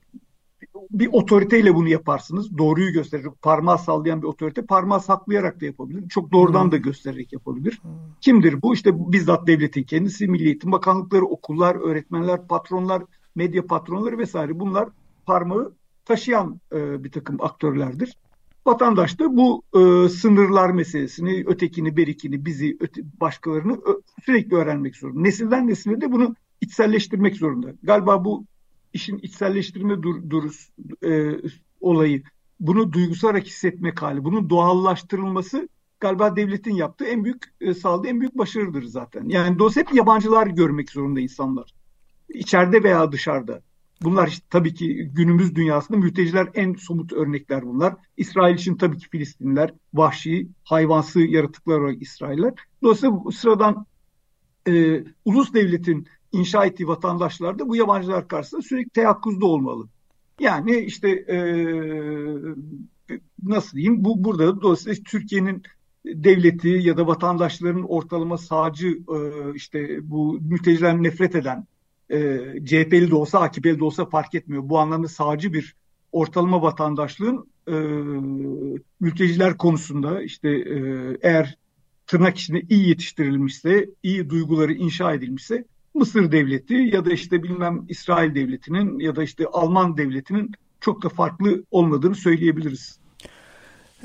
bir 0.90 1.08
otoriteyle 1.12 1.74
bunu 1.74 1.88
yaparsınız. 1.88 2.58
Doğruyu 2.58 2.92
gösterecek. 2.92 3.42
Parmağı 3.42 3.78
sallayan 3.78 4.22
bir 4.22 4.26
otorite 4.26 4.62
parmağı 4.66 5.00
saklayarak 5.00 5.60
da 5.60 5.64
yapabilir. 5.64 6.08
Çok 6.08 6.32
doğrudan 6.32 6.64
hmm. 6.64 6.72
da 6.72 6.76
göstererek 6.76 7.32
yapabilir. 7.32 7.78
Hmm. 7.82 7.90
Kimdir 8.20 8.62
bu? 8.62 8.74
İşte 8.74 9.12
bizzat 9.12 9.46
devletin 9.46 9.82
kendisi, 9.82 10.28
Milli 10.28 10.44
Eğitim 10.44 10.72
Bakanlıkları, 10.72 11.24
okullar, 11.24 11.74
öğretmenler, 11.74 12.46
patronlar, 12.48 13.02
medya 13.34 13.66
patronları 13.66 14.18
vesaire 14.18 14.60
bunlar 14.60 14.88
parmağı 15.26 15.72
taşıyan 16.04 16.60
e, 16.72 17.04
bir 17.04 17.10
takım 17.10 17.36
aktörlerdir. 17.40 18.16
Vatandaş 18.66 19.18
da 19.18 19.36
bu 19.36 19.62
e, 19.74 20.08
sınırlar 20.08 20.70
meselesini, 20.70 21.44
ötekini, 21.46 21.96
berikini, 21.96 22.44
bizi, 22.44 22.76
öte, 22.80 23.02
başkalarını 23.20 23.72
ö, 23.72 24.00
sürekli 24.24 24.56
öğrenmek 24.56 24.96
zorunda. 24.96 25.20
Nesilden 25.20 25.68
nesile 25.68 26.00
de 26.00 26.12
bunu 26.12 26.34
içselleştirmek 26.60 27.36
zorunda. 27.36 27.68
Galiba 27.82 28.24
bu 28.24 28.44
işin 28.96 29.18
içselleştirme 29.18 30.02
dur, 30.02 30.30
durus 30.30 30.68
e, 31.04 31.30
olayı, 31.80 32.22
bunu 32.60 32.92
duygusal 32.92 33.28
olarak 33.28 33.46
hissetmek 33.46 34.02
hali, 34.02 34.24
bunun 34.24 34.50
doğallaştırılması 34.50 35.68
galiba 36.00 36.36
devletin 36.36 36.74
yaptığı 36.74 37.04
en 37.04 37.24
büyük 37.24 37.42
e, 37.60 37.74
sağladığı 37.74 38.08
en 38.08 38.20
büyük 38.20 38.38
başarıdır 38.38 38.82
zaten. 38.82 39.28
Yani 39.28 39.58
dolayısıyla 39.58 39.88
hep 39.88 39.96
yabancılar 39.96 40.46
görmek 40.46 40.90
zorunda 40.90 41.20
insanlar. 41.20 41.74
İçeride 42.28 42.82
veya 42.82 43.12
dışarıda. 43.12 43.62
Bunlar 44.02 44.28
işte 44.28 44.46
tabii 44.50 44.74
ki 44.74 45.10
günümüz 45.12 45.54
dünyasında 45.54 45.98
mülteciler 45.98 46.48
en 46.54 46.74
somut 46.74 47.12
örnekler 47.12 47.66
bunlar. 47.66 47.94
İsrail 48.16 48.54
için 48.54 48.76
tabii 48.76 48.98
ki 48.98 49.08
Filistinliler, 49.08 49.74
vahşi, 49.94 50.48
hayvansı 50.64 51.20
yaratıklar 51.20 51.80
olarak 51.80 52.02
İsrailler. 52.02 52.54
Dolayısıyla 52.82 53.20
sıradan 53.32 53.86
e, 54.68 55.04
ulus 55.24 55.54
devletin 55.54 56.08
inşa 56.38 56.66
ettiği 56.66 56.88
vatandaşlar 56.88 57.58
da 57.58 57.68
bu 57.68 57.76
yabancılar 57.76 58.28
karşısında 58.28 58.62
sürekli 58.62 58.90
teyakkuzda 58.90 59.46
olmalı. 59.46 59.88
Yani 60.40 60.78
işte 60.78 61.08
e, 61.10 61.38
nasıl 63.42 63.76
diyeyim 63.76 64.04
bu 64.04 64.24
burada 64.24 64.56
da 64.56 64.60
dolayısıyla 64.60 65.02
Türkiye'nin 65.06 65.62
devleti 66.04 66.68
ya 66.68 66.96
da 66.96 67.06
vatandaşların 67.06 67.90
ortalama 67.90 68.38
sağcı 68.38 68.88
e, 68.88 69.18
işte 69.54 70.10
bu 70.10 70.38
mülteciler 70.40 71.02
nefret 71.02 71.34
eden 71.34 71.66
e, 72.10 72.38
CHP'li 72.64 73.10
de 73.10 73.14
olsa 73.14 73.40
AKP'li 73.40 73.78
de 73.78 73.84
olsa 73.84 74.06
fark 74.06 74.34
etmiyor. 74.34 74.68
Bu 74.68 74.78
anlamda 74.78 75.08
sağcı 75.08 75.52
bir 75.52 75.74
ortalama 76.12 76.62
vatandaşlığın 76.62 77.50
e, 77.68 77.74
mülteciler 79.00 79.56
konusunda 79.56 80.22
işte 80.22 80.48
e, 80.48 80.78
eğer 81.22 81.58
tırnak 82.06 82.38
içinde 82.38 82.60
iyi 82.60 82.88
yetiştirilmişse, 82.88 83.90
iyi 84.02 84.30
duyguları 84.30 84.72
inşa 84.72 85.12
edilmişse 85.12 85.64
Mısır 85.96 86.32
devleti 86.32 86.74
ya 86.74 87.04
da 87.04 87.12
işte 87.12 87.42
bilmem 87.42 87.84
İsrail 87.88 88.34
devletinin 88.34 88.98
ya 88.98 89.16
da 89.16 89.22
işte 89.22 89.44
Alman 89.52 89.96
devletinin 89.96 90.52
çok 90.80 91.02
da 91.02 91.08
farklı 91.08 91.64
olmadığını 91.70 92.14
söyleyebiliriz. 92.14 92.98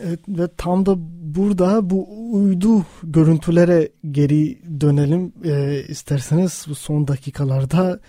Evet, 0.04 0.20
ve 0.28 0.48
tam 0.58 0.86
da 0.86 0.96
burada 1.36 1.90
bu 1.90 2.08
uydu 2.34 2.86
görüntülere 3.04 3.90
geri 4.12 4.60
dönelim 4.82 5.34
e, 5.44 5.84
isterseniz 5.88 6.66
bu 6.70 6.76
son 6.76 7.08
dakikalarda 7.08 8.00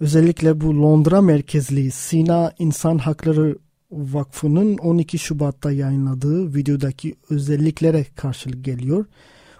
özellikle 0.00 0.60
bu 0.60 0.82
Londra 0.82 1.20
merkezli 1.20 1.90
Sina 1.90 2.52
İnsan 2.58 2.98
Hakları 2.98 3.58
Vakfı'nın 3.90 4.78
12 4.78 5.18
Şubat'ta 5.18 5.72
yayınladığı 5.72 6.54
videodaki 6.54 7.14
özelliklere 7.30 8.06
karşılık 8.16 8.64
geliyor. 8.64 9.04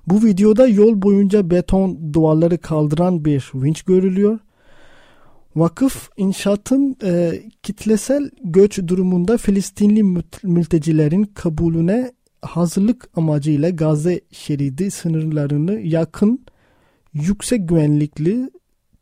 Bu 0.06 0.24
videoda 0.24 0.66
yol 0.66 1.02
boyunca 1.02 1.50
beton 1.50 2.12
duvarları 2.12 2.58
kaldıran 2.58 3.24
bir 3.24 3.50
vinç 3.54 3.82
görülüyor. 3.82 4.38
Vakıf 5.56 6.10
inşaatın 6.16 6.96
e, 7.04 7.42
kitlesel 7.62 8.30
göç 8.44 8.78
durumunda 8.86 9.36
Filistinli 9.36 10.22
mültecilerin 10.42 11.24
kabulüne 11.24 12.12
hazırlık 12.42 13.08
amacıyla 13.16 13.70
Gazze 13.70 14.20
şeridi 14.32 14.90
sınırlarını 14.90 15.80
yakın, 15.80 16.46
yüksek 17.12 17.68
güvenlikli, 17.68 18.50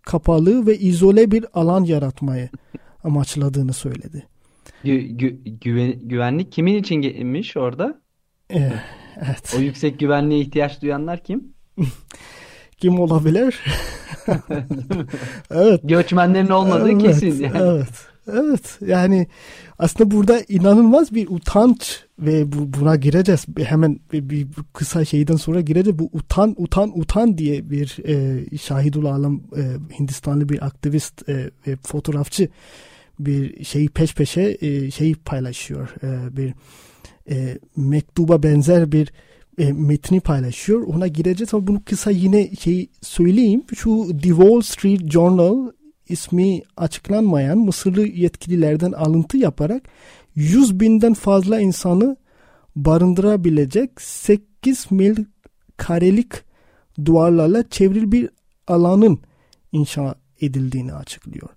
kapalı 0.02 0.66
ve 0.66 0.78
izole 0.78 1.30
bir 1.30 1.44
alan 1.54 1.84
yaratmayı 1.84 2.48
amaçladığını 3.04 3.72
söyledi. 3.72 4.26
Gü 4.84 4.98
gü 4.98 5.28
güven 5.44 6.08
güvenlik 6.08 6.52
kimin 6.52 6.74
için 6.74 6.94
gelmiş 6.94 7.56
orada? 7.56 8.00
Ee, 8.54 8.72
evet. 9.16 9.54
O 9.58 9.60
yüksek 9.60 10.00
güvenliğe 10.00 10.40
ihtiyaç 10.40 10.82
duyanlar 10.82 11.24
kim? 11.24 11.54
kim 12.76 13.00
olabilir? 13.00 13.60
evet. 15.50 15.80
Göçmenlerin 15.84 16.48
olmadığı 16.48 16.90
evet, 16.90 17.02
kesin. 17.02 17.42
Yani. 17.44 17.58
Evet. 17.58 18.12
Evet. 18.32 18.78
Yani 18.86 19.26
aslında 19.78 20.10
burada 20.10 20.40
inanılmaz 20.48 21.14
bir 21.14 21.28
utanç 21.28 22.04
ve 22.18 22.52
bu, 22.52 22.80
buna 22.80 22.96
gireceğiz. 22.96 23.46
Hemen 23.58 24.00
bir, 24.12 24.30
bir 24.30 24.46
kısa 24.72 25.04
şeyden 25.04 25.36
sonra 25.36 25.60
gireceğiz. 25.60 25.98
Bu 25.98 26.10
utan 26.12 26.54
utan 26.58 27.00
utan 27.00 27.38
diye 27.38 27.70
bir 27.70 27.98
e, 28.06 28.44
Şahidul 28.58 29.04
Alem 29.04 29.40
e, 29.56 29.62
Hindistanlı 29.98 30.48
bir 30.48 30.66
aktivist 30.66 31.28
e, 31.28 31.50
ve 31.66 31.76
fotoğrafçı 31.82 32.48
bir 33.20 33.64
şeyi 33.64 33.88
peş 33.88 34.14
peşe 34.14 34.58
e, 34.60 34.90
şeyi 34.90 35.14
paylaşıyor. 35.14 35.94
E, 36.02 36.36
bir 36.36 36.54
e, 37.30 37.58
mektuba 37.76 38.42
benzer 38.42 38.92
bir 38.92 39.12
e, 39.58 39.72
metni 39.72 40.20
paylaşıyor. 40.20 40.82
Ona 40.82 41.06
gireceğiz 41.06 41.54
ama 41.54 41.66
bunu 41.66 41.82
kısa 41.84 42.10
yine 42.10 42.54
şey 42.54 42.88
söyleyeyim. 43.02 43.62
Şu 43.74 44.08
The 44.22 44.28
Wall 44.28 44.60
Street 44.60 45.10
Journal 45.10 45.72
ismi 46.08 46.62
açıklanmayan 46.76 47.58
Mısırlı 47.58 48.06
yetkililerden 48.06 48.92
alıntı 48.92 49.36
yaparak 49.36 49.82
100 50.34 50.80
binden 50.80 51.14
fazla 51.14 51.60
insanı 51.60 52.16
barındırabilecek 52.76 54.00
8 54.00 54.90
mil 54.90 55.24
karelik 55.76 56.32
duvarlarla 57.04 57.68
çevrili 57.68 58.12
bir 58.12 58.30
alanın 58.66 59.20
inşa 59.72 60.14
edildiğini 60.40 60.94
açıklıyor. 60.94 61.48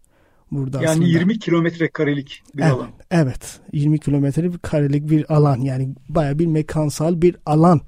Burada 0.51 0.77
yani 0.77 0.89
aslında. 0.89 1.05
20 1.05 1.39
kilometre 1.39 1.89
karelik 1.89 2.43
bir 2.55 2.61
evet, 2.61 2.71
alan. 2.71 2.89
Evet 3.11 3.59
20 3.73 3.99
kilometre 3.99 4.53
bir 4.53 4.57
karelik 4.57 5.09
bir 5.09 5.33
alan 5.33 5.57
yani 5.61 5.89
baya 6.09 6.39
bir 6.39 6.47
mekansal 6.47 7.21
bir 7.21 7.35
alan 7.45 7.81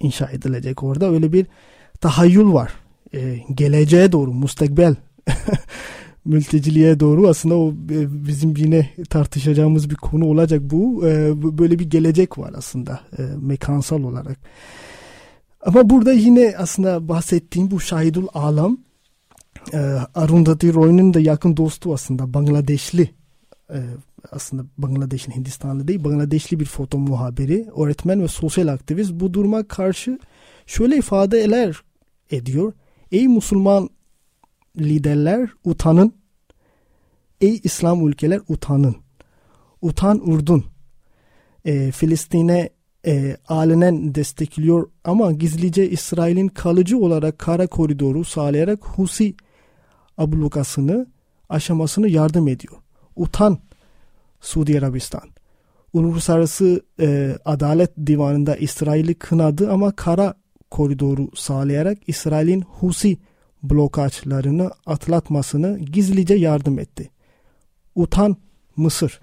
inşa 0.00 0.30
edilecek 0.30 0.82
orada 0.82 1.10
öyle 1.10 1.32
bir 1.32 1.46
tahayyül 2.00 2.52
var. 2.52 2.72
Ee, 3.14 3.38
geleceğe 3.54 4.12
doğru 4.12 4.32
mustakbel 4.32 4.96
mülteciliğe 6.24 7.00
doğru 7.00 7.28
aslında 7.28 7.56
o 7.56 7.70
e, 7.70 8.26
bizim 8.26 8.56
yine 8.56 8.90
tartışacağımız 9.10 9.90
bir 9.90 9.94
konu 9.94 10.24
olacak 10.24 10.60
bu. 10.62 11.08
Ee, 11.08 11.42
böyle 11.58 11.78
bir 11.78 11.90
gelecek 11.90 12.38
var 12.38 12.52
aslında 12.56 13.00
e, 13.18 13.22
mekansal 13.40 14.02
olarak. 14.02 14.38
Ama 15.66 15.90
burada 15.90 16.12
yine 16.12 16.54
aslında 16.58 17.08
bahsettiğim 17.08 17.70
bu 17.70 17.80
Şahidul 17.80 18.26
Alam 18.34 18.78
e, 19.72 19.78
Arundhati 20.14 20.74
Roy'un 20.74 21.14
da 21.14 21.20
yakın 21.20 21.56
dostu 21.56 21.94
aslında 21.94 22.34
Bangladeşli 22.34 23.10
e, 23.70 23.78
aslında 24.32 24.64
Bangladeş'in 24.78 25.32
Hindistanlı 25.32 25.88
değil 25.88 26.04
Bangladeşli 26.04 26.60
bir 26.60 26.64
foto 26.64 26.98
muhabiri, 26.98 27.66
öğretmen 27.76 28.22
ve 28.22 28.28
sosyal 28.28 28.68
aktivist 28.68 29.12
bu 29.12 29.34
duruma 29.34 29.68
karşı 29.68 30.18
şöyle 30.66 30.96
ifadeler 30.96 31.82
ediyor. 32.30 32.72
Ey 33.12 33.28
Müslüman 33.28 33.88
liderler 34.78 35.50
utanın. 35.64 36.12
Ey 37.40 37.60
İslam 37.64 38.08
ülkeler 38.08 38.40
utanın. 38.48 38.96
Utan 39.82 40.30
Urdun. 40.30 40.64
E, 41.64 41.90
Filistin'e 41.90 42.70
e, 43.06 43.36
alenen 43.48 44.14
destekliyor 44.14 44.90
ama 45.04 45.32
gizlice 45.32 45.90
İsrail'in 45.90 46.48
kalıcı 46.48 46.98
olarak 46.98 47.38
kara 47.38 47.66
koridoru 47.66 48.24
sağlayarak 48.24 48.84
Husi 48.84 49.34
ablukasını 50.18 51.06
aşamasını 51.48 52.08
yardım 52.08 52.48
ediyor. 52.48 52.76
Utan 53.16 53.58
Suudi 54.40 54.78
Arabistan. 54.78 55.30
Uluslararası 55.92 56.82
e, 57.00 57.36
Adalet 57.44 57.90
Divanı'nda 58.06 58.56
İsrail'i 58.56 59.14
kınadı 59.14 59.72
ama 59.72 59.92
kara 59.92 60.34
koridoru 60.70 61.30
sağlayarak 61.34 61.98
İsrail'in 62.06 62.60
Husi 62.60 63.18
blokajlarını 63.62 64.70
atlatmasını 64.86 65.78
gizlice 65.78 66.34
yardım 66.34 66.78
etti. 66.78 67.10
Utan 67.94 68.36
Mısır. 68.76 69.20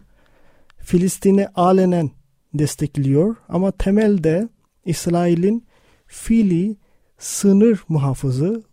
Filistin'i 0.77 1.47
alenen 1.47 2.11
destekliyor 2.53 3.35
ama 3.49 3.71
temelde 3.71 4.49
İsrail'in 4.85 5.65
fiili 6.07 6.77
sınır 7.17 7.83
muhafızı 7.89 8.63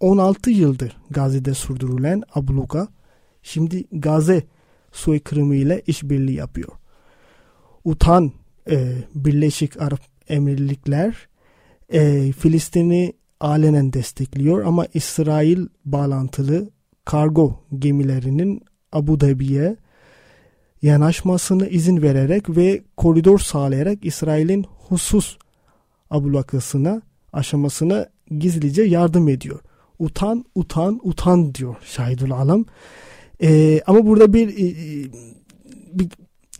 16 0.00 0.50
yıldır 0.50 0.96
Gazze'de 1.10 1.54
sürdürülen 1.54 2.22
abluka 2.34 2.88
şimdi 3.42 3.84
Gazze 3.92 4.42
soykırımı 4.92 5.54
ile 5.54 5.82
işbirliği 5.86 6.36
yapıyor. 6.36 6.72
Utan 7.84 8.32
e, 8.70 8.94
Birleşik 9.14 9.82
Arap 9.82 10.00
Emirlikler 10.28 11.28
e, 11.88 12.32
Filistin'i 12.32 13.12
alenen 13.40 13.92
destekliyor 13.92 14.64
ama 14.64 14.86
İsrail 14.94 15.66
bağlantılı 15.84 16.70
kargo 17.04 17.60
gemilerinin 17.78 18.62
Abu 18.92 19.20
Dhabi'ye 19.20 19.76
yanaşmasını 20.82 21.68
izin 21.68 22.02
vererek 22.02 22.56
ve 22.56 22.82
koridor 22.96 23.38
sağlayarak 23.38 24.04
İsrail'in 24.04 24.66
husus 24.88 25.38
ablukasına 26.10 27.02
aşamasına 27.32 28.06
gizlice 28.38 28.82
yardım 28.82 29.28
ediyor. 29.28 29.60
Utan, 30.00 30.44
utan, 30.54 31.00
utan 31.02 31.54
diyor 31.54 31.76
Şahidul 31.84 32.30
Alem. 32.30 32.64
Ee, 33.42 33.80
ama 33.86 34.06
burada 34.06 34.32
bir, 34.32 34.48
e, 34.48 34.74
bir 35.92 36.08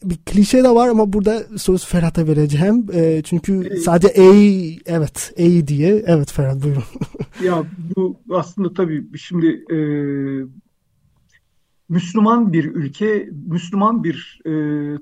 bir 0.04 0.16
klişe 0.26 0.64
de 0.64 0.70
var 0.70 0.88
ama 0.88 1.12
burada 1.12 1.42
söz 1.58 1.86
Ferhat'a 1.86 2.26
vereceğim. 2.26 2.86
E, 2.92 3.22
çünkü 3.24 3.76
sadece 3.84 4.08
ey 4.08 4.78
evet 4.86 5.32
ey 5.36 5.66
diye 5.66 6.02
evet 6.06 6.32
Ferhat 6.32 6.62
buyurun. 6.62 6.82
ya 7.44 7.64
bu 7.96 8.16
aslında 8.30 8.74
tabii 8.74 9.18
şimdi 9.18 9.64
e, 9.70 9.78
Müslüman 11.88 12.52
bir 12.52 12.64
ülke, 12.64 13.28
Müslüman 13.46 14.04
bir 14.04 14.40
e, 14.46 14.52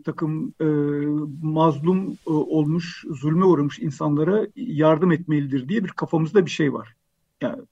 takım 0.02 0.54
e, 0.60 0.66
mazlum 1.42 2.12
e, 2.12 2.30
olmuş, 2.30 3.04
zulme 3.10 3.44
uğramış 3.44 3.78
insanlara 3.78 4.46
yardım 4.56 5.12
etmelidir 5.12 5.68
diye 5.68 5.84
bir 5.84 5.88
kafamızda 5.88 6.46
bir 6.46 6.50
şey 6.50 6.72
var. 6.72 6.94
Yani 7.40 7.62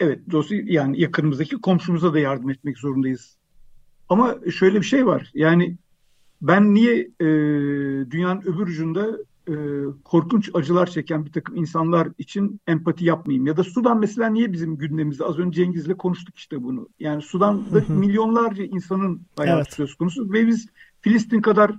evet 0.00 0.20
dolayısıyla 0.30 0.64
yani 0.68 1.00
yakınımızdaki 1.00 1.60
komşumuza 1.60 2.14
da 2.14 2.18
yardım 2.18 2.50
etmek 2.50 2.78
zorundayız. 2.78 3.36
Ama 4.08 4.36
şöyle 4.58 4.80
bir 4.80 4.86
şey 4.86 5.06
var. 5.06 5.30
Yani 5.34 5.76
ben 6.42 6.74
niye 6.74 7.10
e, 7.20 7.26
dünyanın 8.10 8.42
öbür 8.42 8.66
ucunda 8.66 9.18
e, 9.48 9.54
korkunç 10.04 10.50
acılar 10.54 10.86
çeken 10.86 11.26
bir 11.26 11.32
takım 11.32 11.56
insanlar 11.56 12.08
için 12.18 12.60
empati 12.66 13.04
yapmayayım? 13.04 13.46
Ya 13.46 13.56
da 13.56 13.64
Sudan 13.64 13.98
mesela 13.98 14.28
niye 14.28 14.52
bizim 14.52 14.76
gündemimizde? 14.76 15.24
Az 15.24 15.38
önce 15.38 15.64
Cengiz'le 15.64 15.96
konuştuk 15.98 16.36
işte 16.36 16.62
bunu. 16.62 16.88
Yani 17.00 17.22
Sudan'da 17.22 17.82
milyonlarca 17.88 18.64
insanın 18.64 19.22
hayatı 19.36 19.58
evet. 19.58 19.72
söz 19.72 19.94
konusu 19.94 20.32
ve 20.32 20.46
biz 20.46 20.68
Filistin 21.00 21.40
kadar 21.40 21.72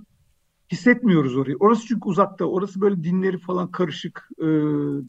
hissetmiyoruz 0.72 1.36
orayı. 1.36 1.56
Orası 1.60 1.86
çünkü 1.86 2.08
uzakta. 2.08 2.44
Orası 2.44 2.80
böyle 2.80 3.04
dinleri 3.04 3.38
falan 3.38 3.70
karışık. 3.70 4.28
E, 4.38 4.46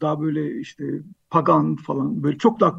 daha 0.00 0.20
böyle 0.20 0.60
işte 0.60 0.84
pagan 1.30 1.76
falan 1.76 2.22
böyle 2.22 2.38
çok 2.38 2.60
daha 2.60 2.78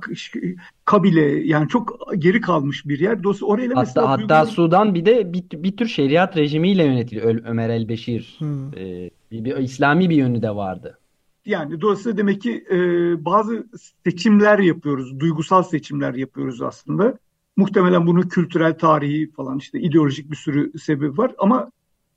kabile 0.85 1.21
yani 1.47 1.67
çok 1.67 2.13
geri 2.17 2.41
kalmış 2.41 2.87
bir 2.87 2.99
yer. 2.99 3.23
Dolayısıyla 3.23 3.53
orayla 3.53 3.75
hatta, 3.75 3.81
mesela 3.81 4.09
hatta 4.09 4.19
duyguları... 4.21 4.47
Sudan 4.47 4.93
bir 4.93 5.05
de 5.05 5.33
bir, 5.33 5.43
bir 5.63 5.77
tür 5.77 5.87
şeriat 5.87 6.37
rejimiyle 6.37 6.83
yönetiliyor 6.83 7.41
Ömer 7.45 7.69
el 7.69 7.89
Beşir. 7.89 8.35
Hmm. 8.39 8.77
E, 8.77 9.09
bir, 9.31 9.45
bir 9.45 9.57
İslami 9.57 10.09
bir 10.09 10.15
yönü 10.15 10.41
de 10.41 10.55
vardı. 10.55 10.99
Yani 11.45 11.81
dolayısıyla 11.81 12.17
demek 12.17 12.41
ki 12.41 12.65
e, 12.71 12.77
bazı 13.25 13.67
seçimler 14.03 14.59
yapıyoruz, 14.59 15.19
duygusal 15.19 15.63
seçimler 15.63 16.13
yapıyoruz 16.13 16.61
aslında. 16.61 17.17
Muhtemelen 17.57 18.07
bunun 18.07 18.21
kültürel, 18.21 18.77
tarihi 18.77 19.31
falan 19.31 19.57
işte 19.57 19.79
ideolojik 19.79 20.31
bir 20.31 20.35
sürü 20.35 20.79
sebebi 20.79 21.17
var 21.17 21.31
ama 21.37 21.71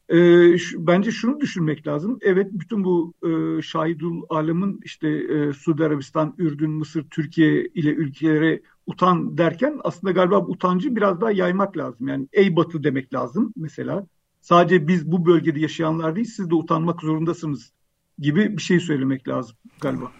e, 0.09 0.59
şu, 0.59 0.87
bence 0.87 1.11
şunu 1.11 1.41
düşünmek 1.41 1.87
lazım. 1.87 2.19
Evet 2.21 2.49
bütün 2.53 2.85
bu 2.85 3.15
e, 3.23 3.62
Şahidul 3.62 4.23
Alem'in 4.29 4.81
işte 4.85 5.09
e, 5.09 5.53
Suudi 5.53 5.85
Arabistan, 5.85 6.35
Ürdün, 6.38 6.71
Mısır, 6.71 7.05
Türkiye 7.11 7.65
ile 7.75 7.91
ülkelere 7.91 8.62
utan 8.87 9.38
derken 9.38 9.81
aslında 9.85 10.12
galiba 10.12 10.38
utancı 10.38 10.97
biraz 10.97 11.21
daha 11.21 11.31
yaymak 11.31 11.77
lazım. 11.77 12.09
Yani 12.09 12.29
ey 12.33 12.57
batı 12.57 12.85
demek 12.85 13.15
lazım 13.15 13.53
mesela. 13.57 14.07
Sadece 14.41 14.88
biz 14.88 15.12
bu 15.12 15.27
bölgede 15.27 15.61
yaşayanlar 15.61 16.17
değil 16.17 16.27
siz 16.27 16.51
de 16.51 16.55
utanmak 16.55 17.01
zorundasınız 17.01 17.73
gibi 18.19 18.57
bir 18.57 18.62
şey 18.62 18.81
söylemek 18.81 19.29
lazım 19.29 19.57
galiba. 19.81 20.12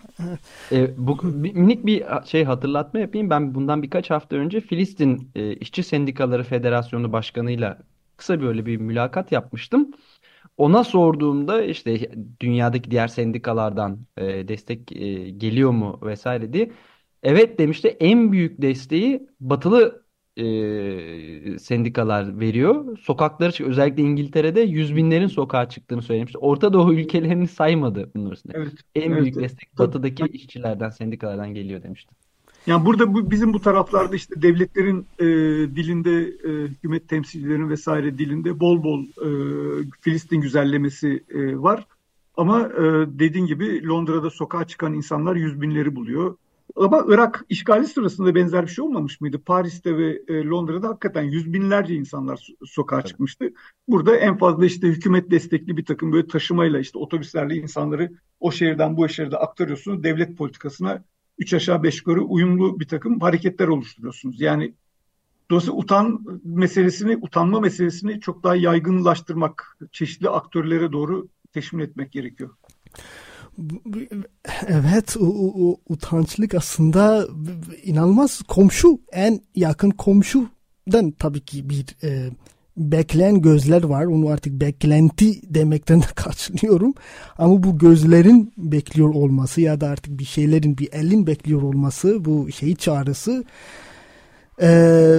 E, 0.73 0.95
bu 0.97 1.18
minik 1.25 1.87
bir 1.87 2.05
şey 2.25 2.45
hatırlatma 2.45 3.01
yapayım. 3.01 3.31
Ben 3.31 3.55
bundan 3.55 3.83
birkaç 3.83 4.11
hafta 4.11 4.37
önce 4.37 4.61
Filistin 4.61 5.31
e, 5.35 5.55
İşçi 5.57 5.83
Sendikaları 5.83 6.45
Federasyonu 6.45 7.12
Başkanı'yla 7.12 7.79
kısa 8.22 8.40
böyle 8.42 8.66
bir 8.66 8.76
mülakat 8.76 9.32
yapmıştım. 9.32 9.90
Ona 10.56 10.85
sorduğumda 10.85 11.62
işte 11.64 12.11
dünyadaki 12.40 12.90
diğer 12.90 13.08
sendikalardan 13.08 14.06
e, 14.16 14.48
destek 14.48 14.92
e, 14.92 15.30
geliyor 15.30 15.70
mu 15.70 16.00
vesaire 16.02 16.52
diye. 16.52 16.72
Evet 17.22 17.58
demişti 17.58 17.88
en 17.88 18.32
büyük 18.32 18.62
desteği 18.62 19.26
batılı 19.40 20.04
e, 20.37 21.58
sendikalar 21.58 22.40
veriyor. 22.40 22.98
Sokakları 22.98 23.52
çıkıyor. 23.52 23.70
Özellikle 23.70 24.02
İngiltere'de 24.02 24.61
yüz 24.61 24.96
binlerin 24.96 25.26
sokağa 25.26 25.68
çıktığını 25.68 26.02
söylemişti. 26.02 26.38
Orta 26.38 26.72
Doğu 26.72 26.94
ülkelerini 27.00 27.48
saymadı 27.48 28.11
bunun 28.16 28.30
üstünde. 28.30 28.54
Evet, 28.56 28.72
en 28.94 29.12
evet, 29.12 29.22
büyük 29.22 29.37
destek 29.37 29.78
batıdaki 29.78 30.24
işçilerden, 30.24 30.90
sendikalardan 30.90 31.54
geliyor 31.54 31.82
demişti. 31.82 32.14
Yani 32.66 32.87
burada 32.87 33.14
bu, 33.14 33.31
bizim 33.31 33.53
bu 33.53 33.61
taraflarda 33.61 34.16
işte 34.16 34.42
devletlerin 34.42 35.07
e, 35.18 35.25
dilinde, 35.77 36.20
e, 36.20 36.68
hükümet 36.68 37.09
temsilcilerinin 37.09 37.70
vesaire 37.70 38.18
dilinde 38.18 38.61
bol 38.61 38.83
bol 38.83 39.03
e, 39.03 39.29
Filistin 40.01 40.40
güzellemesi 40.40 41.25
e, 41.31 41.57
var. 41.57 41.87
Ama 42.37 42.61
e, 42.61 42.83
dediğin 43.07 43.46
gibi 43.46 43.87
Londra'da 43.87 44.31
sokağa 44.31 44.66
çıkan 44.66 44.94
insanlar 44.94 45.37
yüz 45.37 45.61
binleri 45.61 45.96
buluyor. 45.96 46.37
Ama 46.77 47.05
Irak 47.09 47.44
işgali 47.48 47.87
sırasında 47.87 48.35
benzer 48.35 48.62
bir 48.62 48.70
şey 48.70 48.85
olmamış 48.85 49.20
mıydı? 49.20 49.38
Paris'te 49.46 49.96
ve 49.96 50.22
e, 50.29 50.44
Londra'da 50.44 50.88
hakikaten 50.88 51.22
yüz 51.22 51.53
binlerce 51.53 51.94
insanlar 51.94 52.48
sokağa 52.66 52.96
evet. 52.96 53.07
çıkmıştı. 53.07 53.53
Burada 53.88 54.16
en 54.16 54.38
fazla 54.38 54.66
işte 54.66 54.88
hükümet 54.88 55.31
destekli 55.31 55.77
bir 55.77 55.85
takım 55.85 56.12
böyle 56.12 56.27
taşımayla 56.27 56.79
işte 56.81 56.98
otobüslerle 56.98 57.55
insanları 57.55 58.11
o 58.40 58.53
şehirden 58.53 58.96
bu 58.96 59.09
şehirde 59.09 59.37
aktarıyorsunuz. 59.37 60.03
Devlet 60.03 60.38
politikasına 60.38 61.05
üç 61.38 61.55
aşağı 61.55 61.83
beş 61.83 61.99
yukarı 61.99 62.23
uyumlu 62.23 62.81
bir 62.81 62.88
takım 62.88 63.21
hareketler 63.21 63.68
oluşturuyorsunuz. 63.68 64.40
Yani 64.40 64.75
dolayısıyla 65.51 65.79
utan 65.79 66.25
meselesini, 66.45 67.16
utanma 67.16 67.61
meselesini 67.61 68.21
çok 68.21 68.42
daha 68.42 68.57
yaygınlaştırmak, 68.57 69.79
çeşitli 69.92 70.29
aktörlere 70.29 70.92
doğru 70.92 71.29
teşmil 71.53 71.85
etmek 71.85 72.12
gerekiyor. 72.12 72.51
Evet, 74.66 75.16
o, 75.21 75.27
o, 75.27 75.77
utançlık 75.88 76.55
aslında 76.55 77.27
inanılmaz 77.83 78.42
komşu, 78.42 79.01
en 79.12 79.40
yakın 79.55 79.90
komşudan 79.90 81.11
tabii 81.18 81.40
ki 81.40 81.71
bir 81.71 81.87
e, 82.03 82.31
bekleyen 82.76 83.42
gözler 83.42 83.82
var. 83.82 84.04
Onu 84.04 84.28
artık 84.28 84.52
beklenti 84.61 85.54
demekten 85.54 86.02
de 86.02 86.06
kaçınıyorum. 86.14 86.94
Ama 87.38 87.62
bu 87.62 87.78
gözlerin 87.78 88.52
bekliyor 88.56 89.14
olması 89.14 89.61
ya 89.61 89.80
da 89.80 89.88
artık 89.88 90.18
bir 90.18 90.24
şeylerin 90.24 90.78
bir 90.78 90.92
elin 90.92 91.26
bekliyor 91.26 91.62
olması 91.62 92.24
bu 92.24 92.52
şey 92.52 92.74
çağrısı 92.74 93.44
ee, 94.62 95.18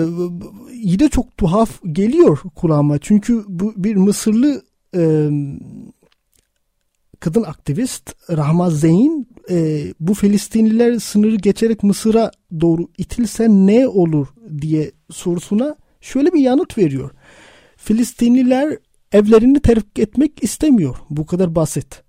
yine 0.73 1.09
çok 1.09 1.37
tuhaf 1.37 1.81
geliyor 1.91 2.39
kulağıma. 2.55 2.97
Çünkü 2.99 3.43
bu 3.47 3.73
bir 3.77 3.95
Mısırlı 3.95 4.61
e, 4.95 5.29
kadın 7.19 7.43
aktivist 7.43 8.15
Rahma 8.29 8.69
Zeyn 8.69 9.27
e, 9.49 9.83
bu 9.99 10.13
Filistinliler 10.13 10.99
sınırı 10.99 11.35
geçerek 11.35 11.83
Mısır'a 11.83 12.31
doğru 12.61 12.87
itilse 12.97 13.47
ne 13.49 13.87
olur 13.87 14.27
diye 14.61 14.91
sorusuna 15.11 15.75
şöyle 16.01 16.33
bir 16.33 16.39
yanıt 16.39 16.77
veriyor. 16.77 17.11
Filistinliler 17.83 18.77
evlerini 19.11 19.59
terk 19.59 19.99
etmek 19.99 20.43
istemiyor. 20.43 20.95
Bu 21.09 21.25
kadar 21.25 21.55
basit. 21.55 22.03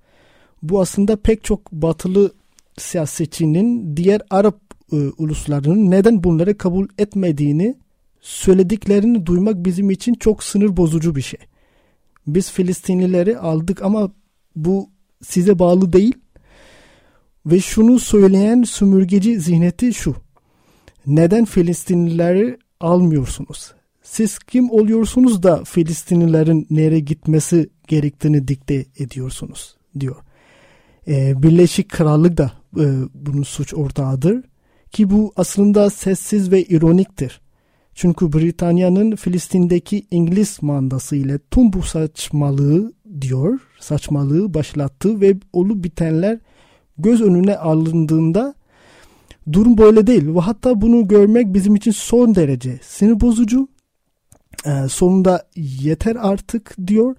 Bu 0.62 0.80
aslında 0.80 1.16
pek 1.16 1.44
çok 1.44 1.72
batılı 1.72 2.32
siyasetçinin 2.78 3.96
diğer 3.96 4.22
Arap 4.30 4.60
e, 4.92 4.96
uluslarının 4.96 5.90
neden 5.90 6.24
bunları 6.24 6.58
kabul 6.58 6.88
etmediğini 6.98 7.76
söylediklerini 8.20 9.26
duymak 9.26 9.64
bizim 9.64 9.90
için 9.90 10.14
çok 10.14 10.44
sınır 10.44 10.76
bozucu 10.76 11.16
bir 11.16 11.22
şey. 11.22 11.40
Biz 12.26 12.50
Filistinlileri 12.50 13.38
aldık 13.38 13.82
ama 13.82 14.12
bu 14.56 14.90
size 15.22 15.58
bağlı 15.58 15.92
değil. 15.92 16.14
Ve 17.46 17.60
şunu 17.60 17.98
söyleyen 17.98 18.62
sömürgeci 18.62 19.40
zihniyeti 19.40 19.94
şu. 19.94 20.16
Neden 21.06 21.44
Filistinlileri 21.44 22.58
almıyorsunuz? 22.80 23.72
Siz 24.04 24.38
kim 24.38 24.70
oluyorsunuz 24.70 25.42
da 25.42 25.64
Filistinlilerin 25.64 26.66
nereye 26.70 27.00
gitmesi 27.00 27.70
gerektiğini 27.88 28.48
dikte 28.48 28.84
ediyorsunuz 28.98 29.76
diyor. 30.00 30.16
Ee, 31.08 31.42
Birleşik 31.42 31.88
Krallık 31.88 32.36
da 32.36 32.52
e, 32.76 32.86
bunun 33.14 33.42
suç 33.42 33.74
ortağıdır 33.74 34.44
ki 34.92 35.10
bu 35.10 35.32
aslında 35.36 35.90
sessiz 35.90 36.52
ve 36.52 36.64
ironiktir. 36.64 37.40
Çünkü 37.94 38.32
Britanya'nın 38.32 39.16
Filistin'deki 39.16 40.06
İngiliz 40.10 40.58
mandası 40.62 41.16
ile 41.16 41.38
tüm 41.50 41.72
bu 41.72 41.82
saçmalığı 41.82 42.92
diyor, 43.20 43.60
saçmalığı 43.80 44.54
başlattı 44.54 45.20
ve 45.20 45.34
olup 45.52 45.84
bitenler 45.84 46.38
göz 46.98 47.22
önüne 47.22 47.56
alındığında 47.56 48.54
durum 49.52 49.78
böyle 49.78 50.06
değil. 50.06 50.34
Ve 50.34 50.40
hatta 50.40 50.80
bunu 50.80 51.08
görmek 51.08 51.54
bizim 51.54 51.76
için 51.76 51.90
son 51.90 52.34
derece 52.34 52.78
sinir 52.82 53.20
bozucu. 53.20 53.73
Ee, 54.66 54.88
sonunda 54.88 55.48
yeter 55.56 56.16
artık 56.20 56.76
diyor. 56.86 57.16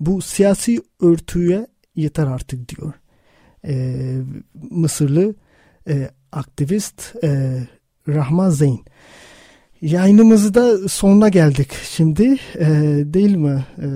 Bu 0.00 0.20
siyasi 0.20 0.80
örtüye 1.00 1.66
yeter 1.96 2.26
artık 2.26 2.68
diyor. 2.68 2.92
Ee, 3.64 4.18
Mısırlı 4.70 5.34
e, 5.88 6.10
aktivist 6.32 7.14
e, 7.24 7.58
Rahman 8.08 8.50
Zeyn. 8.50 8.80
Yayınımızda 9.80 10.88
sonuna 10.88 11.28
geldik 11.28 11.72
şimdi 11.82 12.36
e, 12.58 12.66
değil 13.04 13.36
mi? 13.36 13.64
E, 13.78 13.86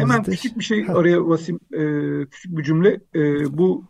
Hemen 0.00 0.22
küçük 0.22 0.58
bir 0.58 0.64
şey 0.64 0.86
araya 0.88 1.28
Vasim 1.28 1.60
e, 1.72 1.82
küçük 2.26 2.56
bir 2.58 2.62
cümle. 2.62 3.00
E, 3.14 3.20
bu 3.58 3.84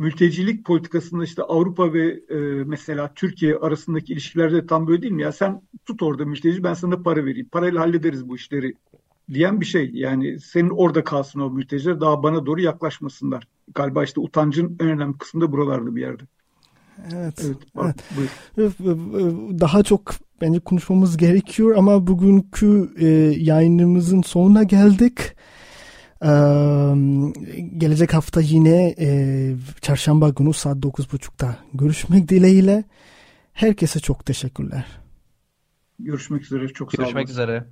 mültecilik 0.00 0.64
politikasında 0.64 1.24
işte 1.24 1.42
Avrupa 1.42 1.92
ve 1.92 2.20
e, 2.30 2.36
mesela 2.66 3.14
Türkiye 3.14 3.56
arasındaki 3.56 4.12
ilişkilerde 4.12 4.66
tam 4.66 4.86
böyle 4.86 5.02
değil 5.02 5.12
mi? 5.12 5.22
Ya 5.22 5.32
sen 5.32 5.62
tut 5.86 6.02
orada 6.02 6.24
mülteci 6.24 6.64
ben 6.64 6.74
sana 6.74 7.02
para 7.02 7.24
vereyim. 7.24 7.48
Parayla 7.52 7.80
hallederiz 7.80 8.28
bu 8.28 8.36
işleri 8.36 8.74
diyen 9.32 9.60
bir 9.60 9.66
şey. 9.66 9.90
Yani 9.94 10.40
senin 10.40 10.70
orada 10.70 11.04
kalsın 11.04 11.40
o 11.40 11.50
mülteciler 11.50 12.00
daha 12.00 12.22
bana 12.22 12.46
doğru 12.46 12.60
yaklaşmasınlar. 12.60 13.48
Galiba 13.74 14.04
işte 14.04 14.20
utancın 14.20 14.76
en 14.80 14.88
önemli 14.88 15.18
kısmı 15.18 15.40
da 15.40 15.52
buralarda 15.52 15.96
bir 15.96 16.00
yerde. 16.00 16.22
Evet. 17.14 17.44
evet, 18.58 18.74
evet. 18.84 19.34
Daha 19.60 19.82
çok 19.82 20.14
bence 20.40 20.60
konuşmamız 20.60 21.16
gerekiyor 21.16 21.76
ama 21.76 22.06
bugünkü 22.06 22.90
e, 22.98 23.06
yayınımızın 23.38 24.22
sonuna 24.22 24.62
geldik. 24.62 25.18
Ee, 26.24 26.28
gelecek 27.78 28.14
hafta 28.14 28.40
yine 28.40 28.94
e, 28.98 29.08
çarşamba 29.80 30.28
günü 30.28 30.52
saat 30.52 30.76
9.30'da 30.76 31.56
görüşmek 31.74 32.28
dileğiyle. 32.28 32.84
Herkese 33.52 34.00
çok 34.00 34.26
teşekkürler. 34.26 34.86
Görüşmek 35.98 36.42
üzere. 36.42 36.68
Çok 36.68 36.92
sağ 36.92 37.02
olun. 37.02 37.04
Görüşmek 37.04 37.30
üzere. 37.30 37.64